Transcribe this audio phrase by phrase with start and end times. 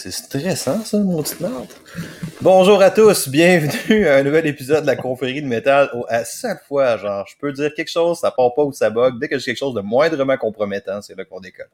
[0.00, 1.66] C'est stressant, ça, mon petit merde.
[2.40, 5.90] Bonjour à tous, bienvenue à un nouvel épisode de la confrérie de métal.
[5.92, 8.90] Oh, à chaque fois, genre, je peux dire quelque chose, ça part pas ou ça
[8.90, 9.18] bug.
[9.18, 11.68] Dès que j'ai quelque chose de moindrement compromettant, c'est là qu'on décolle.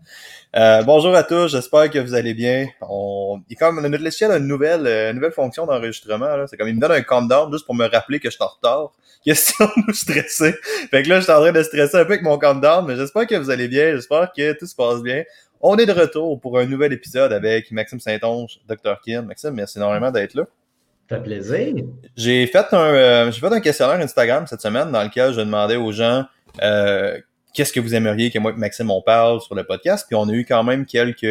[0.57, 2.67] Euh, bonjour à tous, j'espère que vous allez bien.
[2.81, 6.77] On, est comme, notre logiciel a une nouvelle, euh, nouvelle fonction d'enregistrement, C'est comme, il
[6.77, 8.93] me donne un countdown juste pour me rappeler que je suis en retard.
[9.23, 10.55] Question de stresser.
[10.91, 12.97] Fait que là, je suis en train de stresser un peu avec mon countdown, mais
[12.97, 15.25] j'espère que vous allez bien, j'espère que tout se passe bien.
[15.67, 19.01] On est de retour pour un nouvel épisode avec Maxime Saint-Onge, Dr.
[19.03, 19.23] Kim.
[19.23, 20.45] Maxime, merci énormément d'être là.
[21.09, 21.77] Ça fait plaisir.
[22.19, 25.77] J'ai fait un euh, j'ai fait un questionnaire Instagram cette semaine dans lequel je demandais
[25.77, 26.27] aux gens
[26.63, 27.19] euh,
[27.55, 30.05] qu'est-ce que vous aimeriez que moi et Maxime on parle sur le podcast.
[30.07, 31.25] Puis on a eu quand même quelques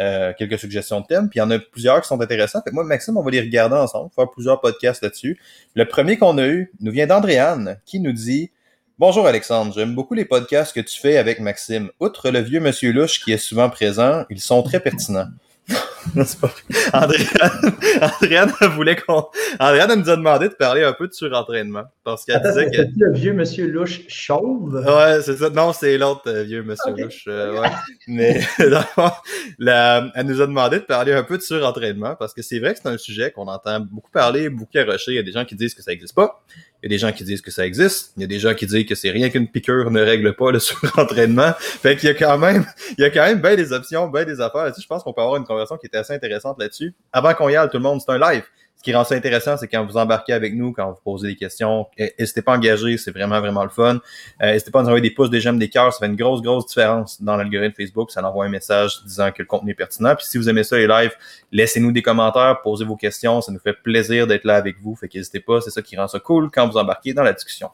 [0.00, 1.30] euh, quelques suggestions de thèmes.
[1.30, 2.60] Puis il y en a plusieurs qui sont intéressants.
[2.60, 5.40] Fait que moi et Maxime, on va les regarder ensemble, faire plusieurs podcasts là-dessus.
[5.74, 8.50] Le premier qu'on a eu nous vient d'Andréane qui nous dit
[8.98, 11.90] Bonjour Alexandre, j'aime beaucoup les podcasts que tu fais avec Maxime.
[11.98, 15.28] Outre le vieux monsieur louche qui est souvent présent, ils sont très pertinents.
[16.92, 19.26] Andréane, voulait qu'on.
[19.60, 21.84] Andréane nous a demandé de parler un peu de surentraînement.
[22.04, 22.82] Parce qu'elle disait que.
[22.96, 24.74] le vieux monsieur louche chauve?
[24.74, 25.48] Ouais, c'est ça.
[25.50, 27.24] Non, c'est l'autre euh, vieux monsieur louche.
[27.28, 27.68] Euh, ouais.
[28.08, 28.40] Mais
[29.58, 32.74] la, elle nous a demandé de parler un peu de surentraînement parce que c'est vrai
[32.74, 35.12] que c'est un sujet qu'on entend beaucoup parler, beaucoup arrocher.
[35.12, 36.42] Il y a des gens qui disent que ça n'existe pas.
[36.82, 38.12] Il y a des gens qui disent que ça existe.
[38.16, 40.50] Il y a des gens qui disent que c'est rien qu'une piqûre ne règle pas
[40.50, 41.52] le surentraînement.
[41.58, 42.66] Fait qu'il y a quand même,
[42.98, 44.72] il y a quand même bien des options, bien des affaires.
[44.76, 46.94] je pense qu'on peut avoir une conversation qui était assez intéressante là-dessus.
[47.12, 48.42] Avant qu'on y aille, tout le monde, c'est un live
[48.82, 51.36] ce qui rend ça intéressant, c'est quand vous embarquez avec nous, quand vous posez des
[51.36, 51.86] questions,
[52.18, 54.00] n'hésitez pas à engager, c'est vraiment, vraiment le fun.
[54.42, 56.16] Euh, n'hésitez pas à nous envoyer des pouces, des j'aime, des cœurs, ça fait une
[56.16, 59.74] grosse, grosse différence dans l'algorithme Facebook, ça envoie un message disant que le contenu est
[59.74, 60.16] pertinent.
[60.16, 61.12] Puis si vous aimez ça les lives,
[61.52, 65.06] laissez-nous des commentaires, posez vos questions, ça nous fait plaisir d'être là avec vous, fait
[65.06, 67.70] qu'hésitez pas, c'est ça qui rend ça cool quand vous embarquez dans la discussion.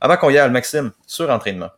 [0.00, 1.70] Avant qu'on y aille, Maxime, surentraînement.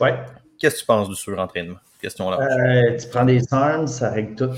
[0.00, 0.16] Ouais.
[0.58, 1.78] Qu'est-ce que tu penses du surentraînement?
[2.02, 2.38] Question là.
[2.40, 4.50] Euh, tu prends des armes, ça règle tout.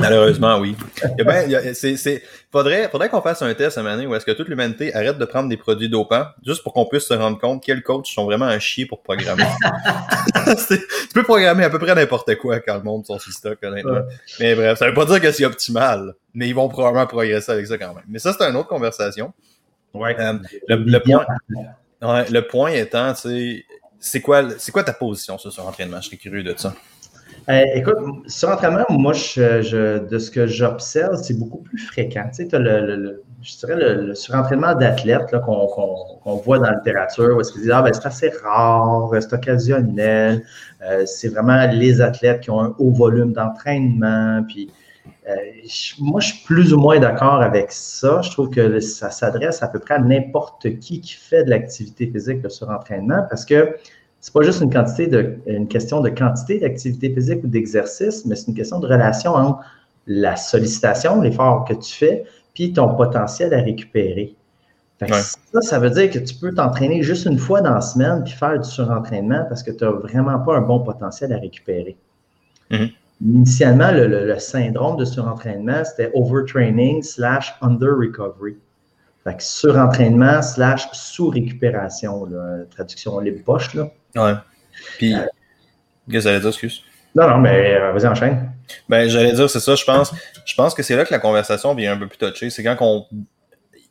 [0.00, 0.76] Malheureusement, oui.
[1.18, 4.48] Il ben, c'est, faudrait, faudrait qu'on fasse un test à un où est-ce que toute
[4.48, 7.82] l'humanité arrête de prendre des produits dopants juste pour qu'on puisse se rendre compte quels
[7.82, 9.44] coachs sont vraiment un chier pour programmer.
[10.68, 10.78] tu
[11.14, 14.00] peux programmer à peu près n'importe quoi quand le monde sont sur stock, honnêtement.
[14.40, 17.66] Mais bref, ça veut pas dire que c'est optimal, mais ils vont probablement progresser avec
[17.66, 18.04] ça quand même.
[18.08, 19.32] Mais ça, c'est une autre conversation.
[19.94, 20.16] Ouais.
[20.18, 20.34] Euh,
[20.68, 21.26] le, point,
[22.02, 23.64] ouais, le point étant, tu sais,
[24.00, 26.00] c'est quoi, c'est quoi ta position sur l'entraînement?
[26.00, 26.74] Je serais curieux de ça.
[27.50, 32.24] Euh, écoute, sur entraînement, moi, je, de ce que j'observe, c'est beaucoup plus fréquent.
[32.34, 37.40] Tu sais, as le, je dirais le, surentraînement d'athlètes qu'on voit dans la littérature, où
[37.40, 40.44] disent ah, ben, c'est assez rare, c'est occasionnel,
[40.82, 44.44] euh, c'est vraiment les athlètes qui ont un haut volume d'entraînement.
[44.46, 44.70] Puis,
[45.26, 45.34] euh,
[46.00, 48.20] moi, je suis plus ou moins d'accord avec ça.
[48.20, 52.10] Je trouve que ça s'adresse à peu près à n'importe qui qui fait de l'activité
[52.10, 53.74] physique, le surentraînement, parce que
[54.20, 58.34] c'est pas juste une quantité de, une question de quantité d'activité physique ou d'exercice, mais
[58.34, 59.60] c'est une question de relation entre
[60.06, 62.24] la sollicitation, l'effort que tu fais,
[62.54, 64.34] puis ton potentiel à récupérer.
[65.06, 68.32] Ça, ça veut dire que tu peux t'entraîner juste une fois dans la semaine puis
[68.32, 71.96] faire du surentraînement parce que tu n'as vraiment pas un bon potentiel à récupérer.
[72.72, 72.92] Mm-hmm.
[73.24, 78.56] Initialement, le, syndrome de surentraînement, c'était overtraining slash under recovery.
[79.28, 82.26] Fait que surentraînement slash sous-récupération,
[82.70, 83.74] traduction libre poche.
[83.74, 83.90] Là.
[84.16, 84.32] Ouais.
[84.96, 85.18] Puis, euh,
[86.10, 86.82] qu'est-ce que j'allais dire, excuse?
[87.14, 88.52] Non, non, mais euh, vas-y, enchaîne.
[88.88, 90.14] Ben, j'allais dire, c'est ça, je pense.
[90.46, 92.48] Je pense que c'est là que la conversation vient un peu plus touchée.
[92.48, 93.06] C'est quand qu'on.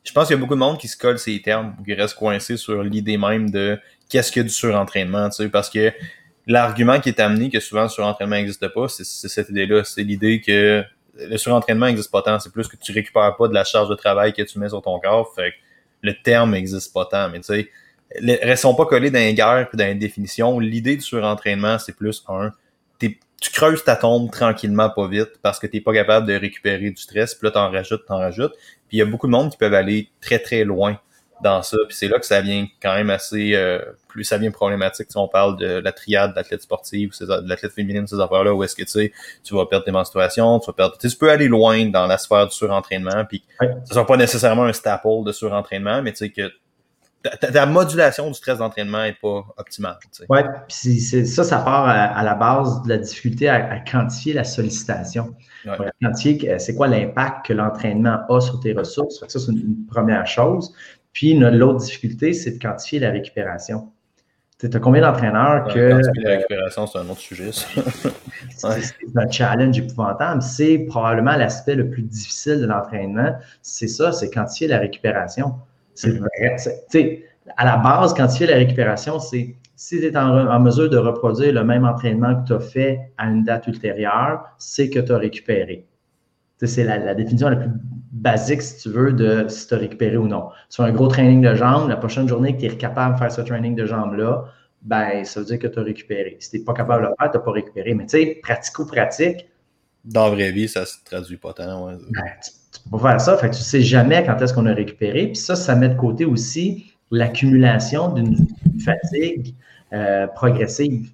[0.04, 2.16] Je pense qu'il y a beaucoup de monde qui se colle ces termes, qui reste
[2.16, 3.78] coincé sur l'idée même de
[4.10, 5.92] qu'est-ce que du surentraînement, tu sais, parce que
[6.48, 9.84] l'argument qui est amené que souvent le surentraînement n'existe pas, c'est cette idée-là.
[9.84, 10.84] C'est l'idée que
[11.20, 12.40] le surentraînement n'existe pas tant.
[12.40, 14.82] C'est plus que tu récupères pas de la charge de travail que tu mets sur
[14.82, 15.34] ton corps.
[15.36, 15.56] Fait que
[16.02, 17.30] le terme n'existe pas tant.
[17.30, 17.70] Mais tu sais,
[18.44, 20.60] restons pas collés dans une guerre et dans une définition.
[20.60, 22.52] L'idée du surentraînement, c'est plus un,
[23.40, 26.98] tu creuses ta tombe tranquillement, pas vite, parce que t'es pas capable de récupérer du
[26.98, 28.54] stress, puis là, t'en rajoutes, t'en rajoutes.
[28.88, 31.00] Puis il y a beaucoup de monde qui peuvent aller très, très loin
[31.44, 31.78] dans ça.
[31.88, 33.80] Puis c'est là que ça vient quand même assez euh,
[34.18, 35.08] plus ça vient problématique.
[35.10, 38.76] Si on parle de la triade d'athlète sportive, de l'athlète féminine, ces affaires-là, où est-ce
[38.76, 39.14] que tu sais,
[39.44, 40.98] tu vas perdre tes menstruations, tu vas perdre.
[40.98, 43.76] Tu peux aller loin dans la sphère du surentraînement, puis ouais.
[43.86, 46.52] ce sera pas nécessairement un staple de surentraînement, mais tu sais que
[47.24, 49.98] ta, modulation du stress d'entraînement n'est pas optimale.
[50.30, 55.36] Oui, puis ça, ça part à, la base de la difficulté à, quantifier la sollicitation.
[56.02, 59.24] Quantifier, c'est quoi l'impact que l'entraînement a sur tes ressources.
[59.28, 60.74] Ça, c'est une, première chose.
[61.14, 63.92] Puis l'autre difficulté, c'est de quantifier la récupération.
[64.60, 65.92] Tu as combien d'entraîneurs que.
[65.92, 67.52] Quantifier la récupération, c'est un autre sujet,
[68.56, 70.42] C'est un challenge épouvantable.
[70.42, 73.36] C'est probablement l'aspect le plus difficile de l'entraînement.
[73.62, 75.54] C'est ça, c'est quantifier la récupération.
[75.94, 76.58] C'est vrai.
[77.56, 81.64] à la base, fais la récupération, c'est si tu es en, mesure de reproduire le
[81.64, 85.86] même entraînement que tu as fait à une date ultérieure, c'est que tu as récupéré.
[86.62, 87.70] C'est la, définition la plus
[88.12, 90.50] basique, si tu veux, de si tu as récupéré ou non.
[90.70, 93.32] Sur un gros training de jambes, la prochaine journée que tu es capable de faire
[93.32, 94.46] ce training de jambes-là,
[94.82, 96.38] ben, ça veut dire que tu as récupéré.
[96.40, 97.94] Si tu n'es pas capable de le faire, tu n'as pas récupéré.
[97.94, 99.48] Mais tu sais, pratico-pratique.
[100.06, 101.88] Dans la vraie vie, ça se traduit pas tant.
[101.88, 102.52] Ben, tu,
[102.86, 103.38] ne peux pas faire ça.
[103.38, 105.28] Fait que tu sais jamais quand est-ce qu'on a récupéré.
[105.28, 108.36] Puis ça, ça met de côté aussi l'accumulation d'une
[108.84, 109.56] fatigue
[109.94, 111.12] euh, progressive.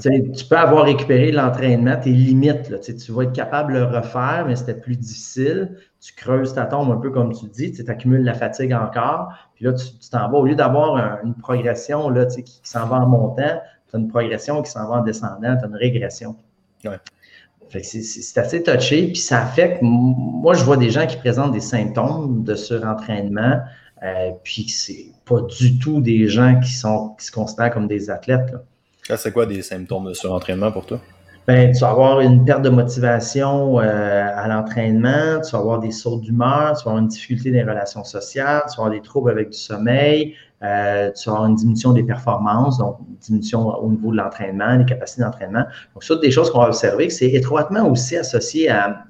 [0.00, 2.70] Tu peux avoir récupéré l'entraînement, tes limites.
[2.70, 5.76] Là, tu vas être capable de le refaire, mais c'était plus difficile.
[6.00, 9.32] Tu creuses ta tombe un peu comme tu dis, tu accumules la fatigue encore.
[9.54, 10.38] Puis là, tu t'en vas.
[10.38, 13.60] Au lieu d'avoir une progression là, qui, qui s'en va en montant,
[13.90, 16.36] tu as une progression qui s'en va en descendant, tu as une régression.
[17.70, 19.80] C'est assez touché, puis ça affecte.
[19.82, 23.60] Moi, je vois des gens qui présentent des symptômes de surentraînement,
[24.02, 28.10] euh, puis c'est pas du tout des gens qui, sont, qui se considèrent comme des
[28.10, 28.50] athlètes.
[28.52, 28.62] Là.
[29.16, 31.00] C'est quoi des symptômes de surentraînement pour toi?
[31.46, 35.90] Ben, tu vas avoir une perte de motivation euh, à l'entraînement, tu vas avoir des
[35.90, 39.30] sauts d'humeur, tu vas avoir une difficulté des relations sociales, tu vas avoir des troubles
[39.30, 43.90] avec du sommeil, euh, tu vas avoir une diminution des performances, donc une diminution au
[43.90, 45.66] niveau de l'entraînement, des capacités d'entraînement.
[45.92, 49.04] Donc, ça, des choses qu'on va observer, c'est étroitement aussi associé à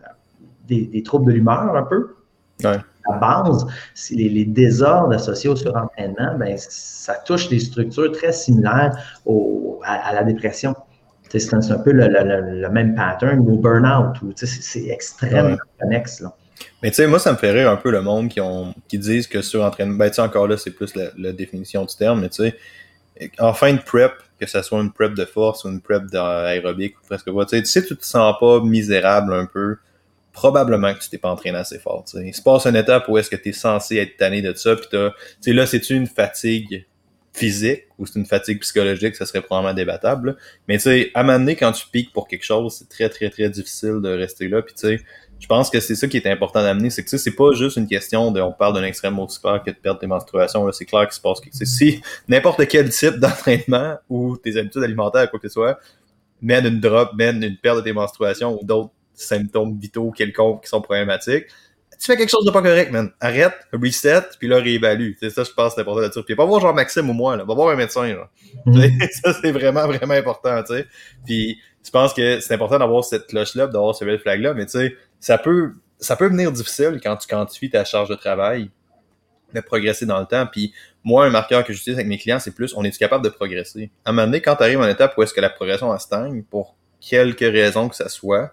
[0.67, 2.17] des, troubles de l'humeur un peu.
[2.65, 3.67] Ouais la base,
[4.11, 8.97] les, les, désordres associés au surentraînement, ben, ça touche des structures très similaires
[9.27, 10.75] au, à, la dépression.
[11.37, 16.21] C'est un, peu le, même pattern au burn-out, c'est extrêmement connexe.
[16.21, 16.33] Là.
[16.83, 18.99] Mais tu sais, moi, ça me fait rire un peu le monde qui, ont, qui
[18.99, 22.29] disent que surentraînement, ben tu sais, encore là, c'est plus la, définition du terme, mais
[22.29, 25.81] tu sais, en fin de prep, que ce soit une prep de force ou une
[25.81, 29.47] prep d'aérobic ou presque pas, tu sais, tu sais, tu te sens pas misérable un
[29.47, 29.79] peu,
[30.35, 32.05] probablement que tu t'es pas entraîné assez fort.
[32.05, 32.27] T'sais.
[32.27, 34.77] Il se passe une étape où est-ce que tu es censé être tanné de ça,
[34.77, 35.13] puis t'as,
[35.53, 36.85] là, c'est-tu une fatigue
[37.33, 40.37] physique ou c'est une fatigue psychologique, ça serait probablement débattable.
[40.69, 43.09] Mais tu sais, à un moment donné, quand tu piques pour quelque chose, c'est très,
[43.09, 44.63] très, très difficile de rester là.
[44.63, 45.01] Puis tu sais,
[45.41, 47.53] je pense que c'est ça qui est important d'amener, c'est que tu sais, c'est pas
[47.53, 50.85] juste une question de, on parle d'un extrême super que de perdre tes menstruations, c'est
[50.85, 51.69] clair qu'il se passe quelque chose.
[51.69, 55.79] Si n'importe quel type d'entraînement ou tes habitudes alimentaires, quoi que ce soit,
[56.41, 60.69] mène une drop, mène une perte de tes menstruations ou d'autres symptômes vitaux quelconques qui
[60.69, 61.47] sont problématiques,
[61.99, 63.11] tu fais quelque chose de pas correct, man.
[63.21, 65.13] Arrête, reset, puis là, réévalue.
[65.21, 66.25] C'est ça, je pense, c'est important de dire.
[66.25, 67.45] Puis pas voir genre Maxime ou moi, là.
[67.45, 68.29] Va voir un médecin, là.
[68.67, 68.89] Mm.
[69.25, 70.87] ça, c'est vraiment, vraiment important, tu sais.
[71.25, 74.73] Puis je pense que c'est important d'avoir cette cloche-là, d'avoir ce red flag-là, mais tu
[74.73, 78.71] sais, ça peut, ça peut venir difficile quand tu quantifies ta charge de travail,
[79.55, 80.47] de progresser dans le temps.
[80.51, 80.75] Puis
[81.05, 83.91] moi, un marqueur que j'utilise avec mes clients, c'est plus, on est capable de progresser?
[84.05, 85.93] À un moment donné, quand tu arrives à une étape où est-ce que la progression
[85.93, 88.53] elle stagne, pour quelques raisons que ça soit,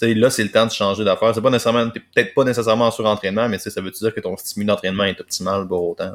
[0.00, 1.34] là, c'est le temps de changer d'affaires.
[1.34, 4.66] C'est pas nécessairement, peut-être pas nécessairement en surentraînement, mais ça veut dire que ton stimuli
[4.66, 6.12] d'entraînement est optimal pour autant?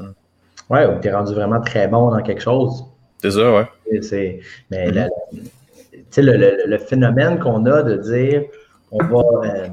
[0.70, 2.86] Ouais, ou tu es rendu vraiment très bon dans quelque chose.
[3.22, 3.68] C'est ça, ouais.
[4.70, 5.10] mais mm-hmm.
[6.18, 8.44] le, le, phénomène qu'on a de dire
[8.92, 9.68] on va euh,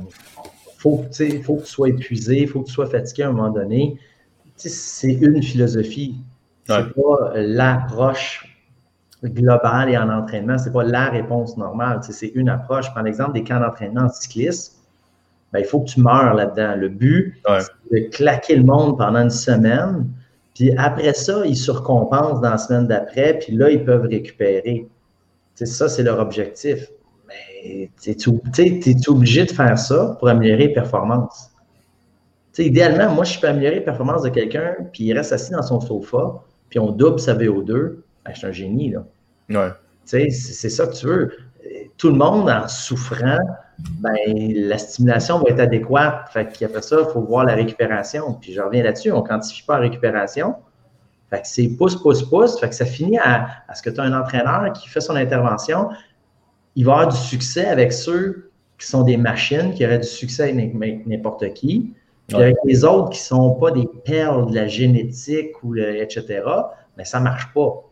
[0.79, 1.05] faut,
[1.43, 3.99] faut que tu sois épuisé, il faut que tu sois fatigué à un moment donné,
[4.57, 6.17] c'est une philosophie.
[6.67, 8.50] C'est pas l'approche
[9.29, 10.59] global et en entraînement.
[10.59, 12.01] Ce n'est pas la réponse normale.
[12.03, 12.93] C'est une approche.
[12.95, 14.75] Par exemple, des camps d'entraînement en cyclisme,
[15.53, 16.77] ben, il faut que tu meurs là-dedans.
[16.77, 20.07] Le but, c'est de claquer le monde pendant une semaine.
[20.55, 23.39] Puis après ça, ils se récompensent dans la semaine d'après.
[23.39, 24.89] Puis là, ils peuvent récupérer.
[25.55, 26.89] ça, c'est leur objectif.
[27.29, 31.51] Mais tu es, obligé de faire ça pour améliorer les performances.
[32.59, 35.81] idéalement, moi, je peux améliorer les performances de quelqu'un, puis il reste assis dans son
[35.81, 39.05] sofa, puis on double sa VO2 ben, je suis un génie, là.
[39.49, 39.71] Ouais.
[40.07, 41.37] Tu sais, c'est ça que tu veux.
[41.97, 43.39] Tout le monde en souffrant,
[44.01, 46.29] ben, la stimulation va être adéquate.
[46.33, 48.35] Fait qu'après ça, il faut voir la récupération.
[48.35, 50.57] Puis je reviens là-dessus, on ne quantifie pas la récupération.
[51.31, 52.59] Fait que c'est pouce, pouce, pouce.
[52.59, 55.91] Fait que ça finit à, ce que tu as un entraîneur qui fait son intervention.
[56.77, 60.51] Il va avoir du succès avec ceux qui sont des machines, qui auraient du succès
[60.51, 60.75] avec
[61.07, 61.93] n'importe qui.
[62.29, 66.43] Puis avec les autres qui ne sont pas des perles de la génétique, ou etc.,
[66.97, 67.90] mais ça ne marche pas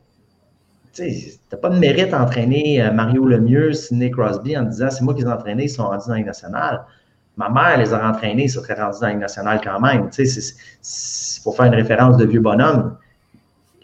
[1.07, 5.03] tu n'as pas de mérite à entraîner euh, Mario Lemieux, Sidney Crosby en disant c'est
[5.03, 6.83] moi qui les ai entraînés, ils sont rendus dans la nationale.
[7.37, 10.11] Ma mère les a entraînés, ils seraient rendus dans la nationale quand même.
[10.11, 12.97] Tu sais, pour faire une référence de vieux bonhomme.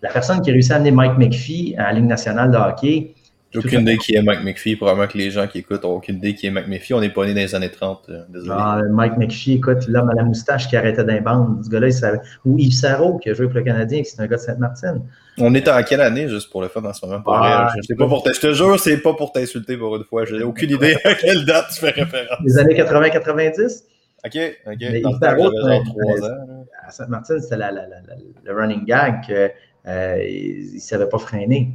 [0.02, 3.13] La personne qui a réussi à amener Mike McPhee à la Ligue nationale de hockey,
[3.58, 4.76] aucune idée qui est Mike McPhee.
[4.76, 6.94] Probablement que les gens qui écoutent n'ont aucune idée qui est Mike McPhee.
[6.94, 8.06] On n'est pas né dans les années 30.
[8.08, 8.52] Euh, désolé.
[8.52, 11.58] Ah, Mike McPhee, écoute, l'homme à la moustache qui arrêtait d'un.
[11.62, 12.20] Ce gars-là, il savait.
[12.44, 15.02] Ou Yves Sarro, qui a joué pour le Canadien, qui c'est un gars de Sainte-Martine.
[15.38, 17.22] On est en quelle année, juste pour le fun en ce moment?
[17.26, 20.24] Ah, je, pas pour je te jure, c'est pas pour t'insulter pour une fois.
[20.24, 22.38] J'ai aucune idée à quelle date tu fais référence.
[22.44, 23.82] Les années 80-90?
[24.26, 24.76] OK, OK.
[24.80, 26.64] J'avais genre 3 ans.
[26.86, 29.50] À Sainte-Martine, c'était le running gag qu'il
[29.86, 31.72] euh, ne savait pas freiner.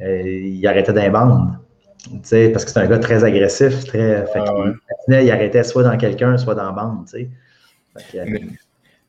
[0.00, 1.58] Euh, il arrêtait d'un bande.
[2.22, 4.24] Parce que c'est un gars très agressif, très.
[4.32, 7.06] Fait ah il, arrêtait soit dans quelqu'un, soit dans la bande.
[8.14, 8.40] Mais,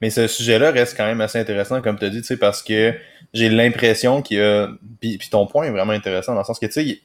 [0.02, 2.94] mais, ce sujet-là reste quand même assez intéressant, comme tu as dit, parce que
[3.34, 4.70] j'ai l'impression qu'il y a.
[5.00, 7.00] Puis, puis, ton point est vraiment intéressant dans le sens que, tu sais,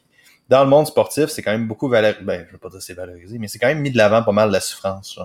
[0.48, 2.22] dans le monde sportif, c'est quand même beaucoup valorisé.
[2.22, 4.32] Ben, je veux pas dire c'est valorisé, mais c'est quand même mis de l'avant pas
[4.32, 5.18] mal la souffrance.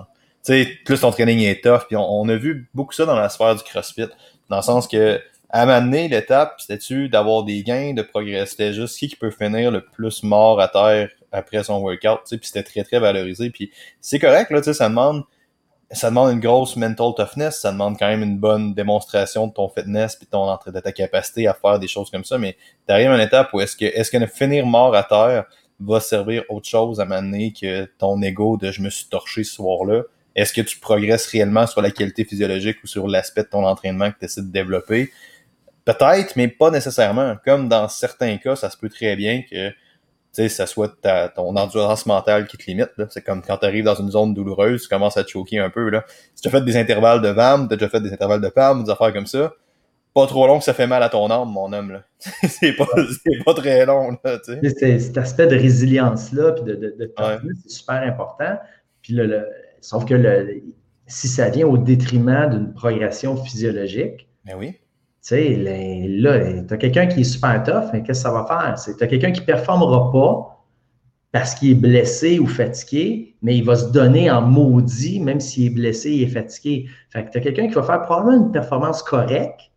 [0.44, 3.28] Tu sais, plus ton training est tough, puis on, a vu beaucoup ça dans la
[3.28, 4.08] sphère du CrossFit,
[4.48, 5.20] dans le sens que
[5.52, 9.70] à m'amener l'étape, c'était-tu d'avoir des gains de progrès, c'était juste qui qui peut finir
[9.70, 13.50] le plus mort à terre après son workout, tu sais, puis c'était très très valorisé,
[13.50, 15.24] puis c'est correct là, tu sais, ça demande
[15.92, 19.68] ça demande une grosse mental toughness, ça demande quand même une bonne démonstration de ton
[19.68, 22.38] fitness puis ton de ta capacité à faire des choses comme ça.
[22.38, 25.46] Mais t'arrives à une étape où est-ce que est-ce que finir mort à terre
[25.80, 29.54] va servir autre chose à m'amener que ton ego de je me suis torché ce
[29.54, 30.02] soir-là?
[30.36, 34.12] Est-ce que tu progresses réellement sur la qualité physiologique ou sur l'aspect de ton entraînement
[34.12, 35.10] que tu essaies de développer?
[35.84, 37.36] Peut-être, mais pas nécessairement.
[37.44, 39.70] Comme dans certains cas, ça se peut très bien que
[40.32, 42.90] tu sais, ça soit ta, ton endurance mentale qui te limite.
[43.08, 45.70] C'est comme quand tu arrives dans une zone douloureuse, tu commences à te choquer un
[45.70, 45.90] peu.
[45.90, 46.04] Là.
[46.36, 48.48] Si tu as fait des intervalles de VAM, tu as déjà fait des intervalles de
[48.48, 49.52] PAM, des affaires comme ça,
[50.14, 52.00] pas trop long que ça fait mal à ton âme, mon homme.
[52.20, 52.86] C'est, pas,
[53.44, 54.16] pas très long.
[54.24, 54.38] Là,
[54.78, 57.12] cet aspect de résilience-là, puis de, de, de
[57.62, 58.56] c'est super important.
[59.02, 59.48] Puis le,
[59.80, 60.62] sauf que le,
[61.08, 64.76] si ça vient au détriment d'une progression physiologique, ben oui
[65.20, 68.74] sais, là, tu as quelqu'un qui est super tough, mais qu'est-ce que ça va faire?
[68.82, 70.60] Tu as quelqu'un qui ne performera pas
[71.32, 75.66] parce qu'il est blessé ou fatigué, mais il va se donner en maudit, même s'il
[75.66, 76.88] est blessé et fatigué.
[77.10, 79.70] Fait que tu as quelqu'un qui va faire probablement une performance correcte,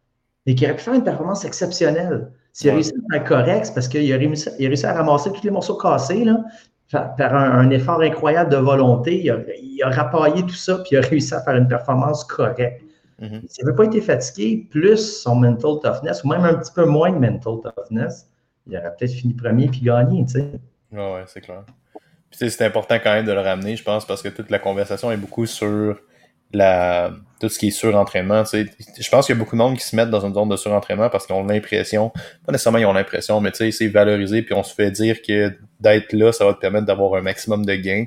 [0.46, 2.32] mais qui aurait pu faire une performance exceptionnelle.
[2.54, 5.32] S'il a réussi à faire correct, c'est parce qu'il a, réussi, a réussi à ramasser
[5.32, 6.44] tous les morceaux cassés, là,
[6.92, 9.24] par un, effort incroyable de volonté.
[9.24, 12.24] Il a, il a rapaillé tout ça, puis il a réussi à faire une performance
[12.24, 12.82] correcte.
[13.22, 13.48] Mm-hmm.
[13.48, 17.12] S'il n'avait pas été fatigué, plus son mental toughness, ou même un petit peu moins
[17.12, 18.30] de mental toughness,
[18.68, 20.52] il aurait peut-être fini premier puis gagné, tu sais.
[20.92, 21.64] Ouais, ouais, c'est clair.
[22.30, 25.12] Puis c'est important quand même de le ramener, je pense, parce que toute la conversation
[25.12, 26.00] est beaucoup sur
[26.52, 28.44] la tout ce qui est surentraînement.
[28.44, 28.66] Tu sais.
[29.00, 30.56] Je pense qu'il y a beaucoup de monde qui se mettent dans une zone de
[30.56, 32.10] surentraînement parce qu'ils ont l'impression,
[32.46, 35.22] pas nécessairement ils ont l'impression, mais tu sais, c'est valorisé, puis on se fait dire
[35.22, 38.06] que d'être là, ça va te permettre d'avoir un maximum de gains.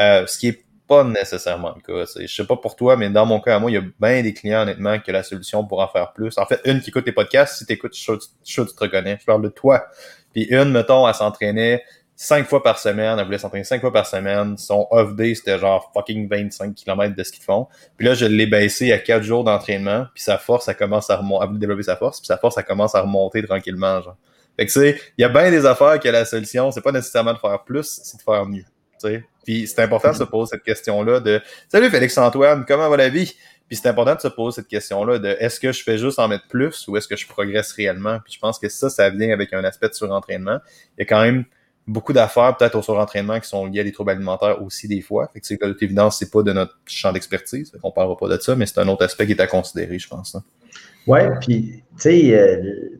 [0.00, 2.10] Euh, ce qui est pas nécessairement le cas.
[2.20, 4.22] Je sais pas pour toi, mais dans mon cas, à moi, il y a bien
[4.22, 6.36] des clients, honnêtement, que la solution pour en faire plus.
[6.38, 8.12] En fait, une qui écoute tes podcasts, si t'écoutes, je
[8.44, 9.16] tu te reconnais.
[9.20, 9.86] Je parle de toi.
[10.32, 11.82] Puis une, mettons, elle s'entraînait
[12.16, 14.56] cinq fois par semaine, elle voulait s'entraîner cinq fois par semaine.
[14.56, 17.66] Son off-day, c'était genre fucking 25 km de ce qu'ils font.
[17.96, 21.16] Puis là, je l'ai baissé à quatre jours d'entraînement, puis sa force, ça commence à
[21.16, 24.16] remonter, à développer sa force, puis sa force, ça commence à remonter tranquillement, genre.
[24.56, 27.32] Fait que c'est, il y a bien des affaires que la solution, c'est pas nécessairement
[27.32, 28.64] de faire plus, c'est de faire mieux.
[29.44, 33.34] Puis c'est important de se poser cette question-là de Salut Félix-Antoine, comment va la vie?
[33.68, 36.28] Puis c'est important de se poser cette question-là de est-ce que je fais juste en
[36.28, 38.18] mettre plus ou est-ce que je progresse réellement?
[38.24, 40.58] Puis je pense que ça, ça vient avec un aspect de surentraînement.
[40.96, 41.44] Il y a quand même
[41.86, 45.28] beaucoup d'affaires peut-être au surentraînement qui sont liées à des troubles alimentaires aussi des fois.
[45.32, 47.72] Fait que c'est de toute évidence, c'est pas de notre champ d'expertise.
[47.82, 50.08] On parlera pas de ça, mais c'est un autre aspect qui est à considérer, je
[50.08, 50.36] pense.
[51.06, 52.98] Ouais, puis tu sais, euh,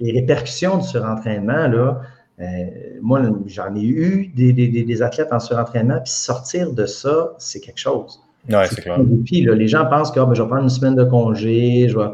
[0.00, 2.02] les répercussions du surentraînement, là,
[3.02, 8.20] moi, j'en ai eu des, athlètes en surentraînement, puis sortir de ça, c'est quelque chose.
[8.48, 8.98] Oui, c'est clair.
[9.24, 11.98] Puis, les gens pensent que ah, ben, je vais prendre une semaine de congé, je
[11.98, 12.08] vais.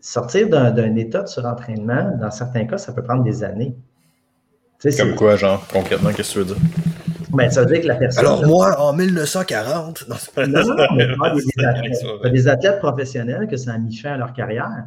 [0.00, 3.74] Sortir d'un état de surentraînement, dans certains cas, ça peut prendre des années.
[4.96, 6.62] Comme quoi, genre, concrètement, qu'est-ce que tu veux dire?
[7.30, 8.24] Ben, ça veut dire que la personne.
[8.24, 10.04] Alors, moi, en 1940.
[10.08, 10.60] Non, c'est pas non,
[10.94, 14.84] des, des athlètes professionnels que ça a mis fin à leur carrière.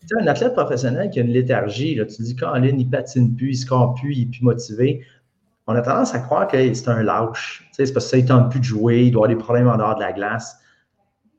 [0.00, 3.34] Tu sais, un athlète professionnel qui a une léthargie, là, tu dis, quand il patine
[3.34, 5.04] plus, il se score plus, il est plus motivé.
[5.66, 7.64] On a tendance à croire que c'est un lâche.
[7.68, 9.42] Tu sais, c'est parce que ça, il tente plus de jouer, il doit avoir des
[9.42, 10.58] problèmes en dehors de la glace.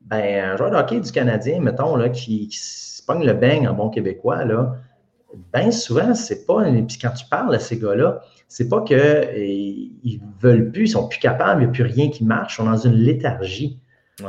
[0.01, 3.73] Ben, un joueur de hockey du Canadien, mettons, là, qui, se pogne le bang en
[3.73, 4.75] bon québécois, là,
[5.53, 6.63] bien souvent, c'est pas.
[6.63, 8.97] Puis quand tu parles à ces gars-là, c'est pas qu'ils
[10.03, 12.57] ne veulent plus, ils sont plus capables, il n'y a plus rien qui marche, ils
[12.57, 13.79] sont dans une léthargie.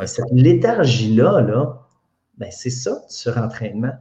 [0.05, 1.88] Cette léthargie-là, là,
[2.39, 3.93] ben, c'est ça, du surentraînement.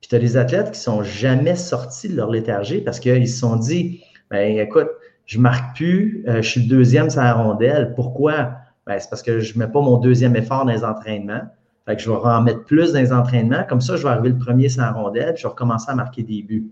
[0.00, 3.38] Puis tu as des athlètes qui sont jamais sortis de leur léthargie parce qu'ils se
[3.38, 4.88] sont dit ben, écoute,
[5.26, 7.94] je marque plus, euh, je suis le deuxième sur la rondelle.
[7.94, 8.52] Pourquoi?
[8.86, 11.42] Ben, c'est parce que je ne mets pas mon deuxième effort dans les entraînements.
[11.86, 13.64] Fait que je vais en mettre plus dans les entraînements.
[13.68, 15.94] Comme ça, je vais arriver le premier sur la rondelle, puis je vais recommencer à
[15.94, 16.70] marquer des buts.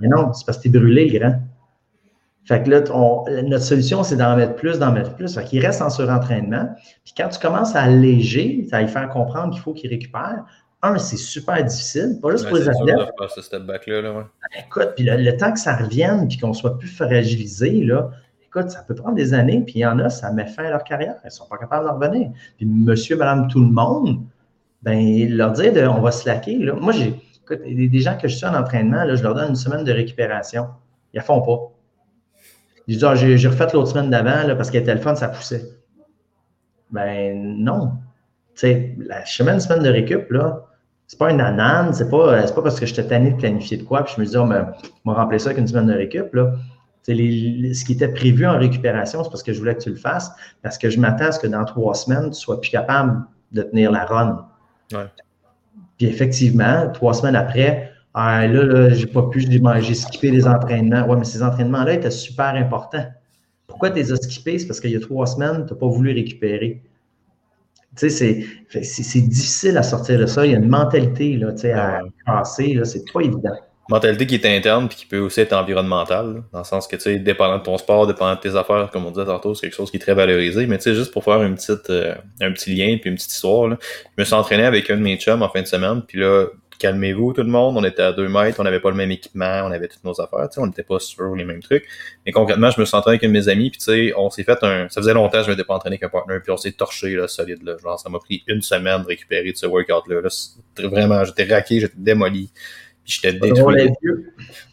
[0.00, 1.40] Mais non, c'est parce que tu es brûlé, le grand.
[2.48, 2.80] Fait que là,
[3.42, 5.34] notre solution, c'est d'en mettre plus, d'en mettre plus.
[5.34, 6.74] Fait qu'il reste en surentraînement.
[7.04, 10.46] Puis quand tu commences à alléger, à lui faire comprendre qu'il faut qu'il récupère,
[10.80, 12.96] un, c'est super difficile, pas juste pour les athlètes.
[13.34, 14.24] Ce step back -là, là,
[14.58, 18.08] Écoute, puis le, temps que ça revienne, puis qu'on soit plus fragilisé, là,
[18.42, 20.70] écoute, ça peut prendre des années, puis il y en a, ça met fin à
[20.70, 21.16] leur carrière.
[21.24, 22.30] Ils ne sont pas capables de revenir.
[22.56, 24.20] Puis monsieur, madame, tout le monde,
[24.80, 26.56] ben, leur dire de, on va se laquer.
[26.56, 26.72] Là.
[26.72, 29.56] Moi, j'ai écoute, des gens que je suis en entraînement, là, je leur donne une
[29.56, 30.68] semaine de récupération.
[31.12, 31.72] Ils ne font pas.
[32.88, 35.62] Ils disent, ah, j'ai refait l'autre semaine d'avant parce qu'elle était le fun, ça poussait.
[36.90, 37.92] Ben non.
[38.54, 40.64] Tu sais, la semaine, une semaine de récup, là,
[41.06, 43.82] c'est pas une anane, c'est pas, pas parce que je t'ai tanné de planifier de
[43.82, 44.60] quoi, puis je me dis, oh, mais,
[45.04, 46.54] on va remplir ça avec une semaine de récup, là.
[47.06, 49.96] Les, ce qui était prévu en récupération, c'est parce que je voulais que tu le
[49.96, 50.30] fasses,
[50.62, 53.62] parce que je m'attends à ce que dans trois semaines, tu sois plus capable de
[53.62, 54.46] tenir la run.
[55.96, 57.87] Puis effectivement, trois semaines après,
[58.20, 61.06] ah, là, là j'ai pas pu, j'ai skippé les entraînements.
[61.06, 63.06] Ouais, mais ces entraînements-là étaient super importants.
[63.68, 64.58] Pourquoi tu les as skippés?
[64.58, 66.82] C'est parce qu'il y a trois semaines, tu n'as pas voulu récupérer.
[67.96, 68.44] Tu sais,
[68.82, 70.44] c'est difficile à sortir de ça.
[70.44, 72.74] Il y a une mentalité là, tu sais, à passer.
[72.74, 73.54] Là, c'est pas évident.
[73.88, 77.02] Mentalité qui est interne puis qui peut aussi être environnementale, dans le sens que, tu
[77.02, 79.76] sais, dépendant de ton sport, dépendant de tes affaires, comme on disait tantôt, c'est quelque
[79.76, 80.66] chose qui est très valorisé.
[80.66, 83.32] Mais tu sais, juste pour faire une petite, euh, un petit lien puis une petite
[83.32, 86.02] histoire, là, je me suis entraîné avec un de mes chums en fin de semaine,
[86.02, 86.46] puis là,
[86.78, 89.62] calmez-vous tout le monde, on était à deux mètres, on n'avait pas le même équipement,
[89.64, 91.86] on avait toutes nos affaires, on n'était pas sur les mêmes trucs.
[92.24, 94.62] Mais concrètement, je me suis entraîné avec mes amis, puis tu sais, on s'est fait
[94.62, 94.88] un.
[94.88, 97.14] Ça faisait longtemps que je m'étais pas entraîné avec un partner, puis on s'est torché
[97.14, 97.62] là, solide.
[97.62, 97.76] Là.
[97.82, 100.20] Genre, ça m'a pris une semaine de récupérer de ce workout-là.
[100.20, 100.88] Là.
[100.88, 102.50] Vraiment, j'étais raqué, j'étais démoli.
[103.08, 103.90] J'étais détruit.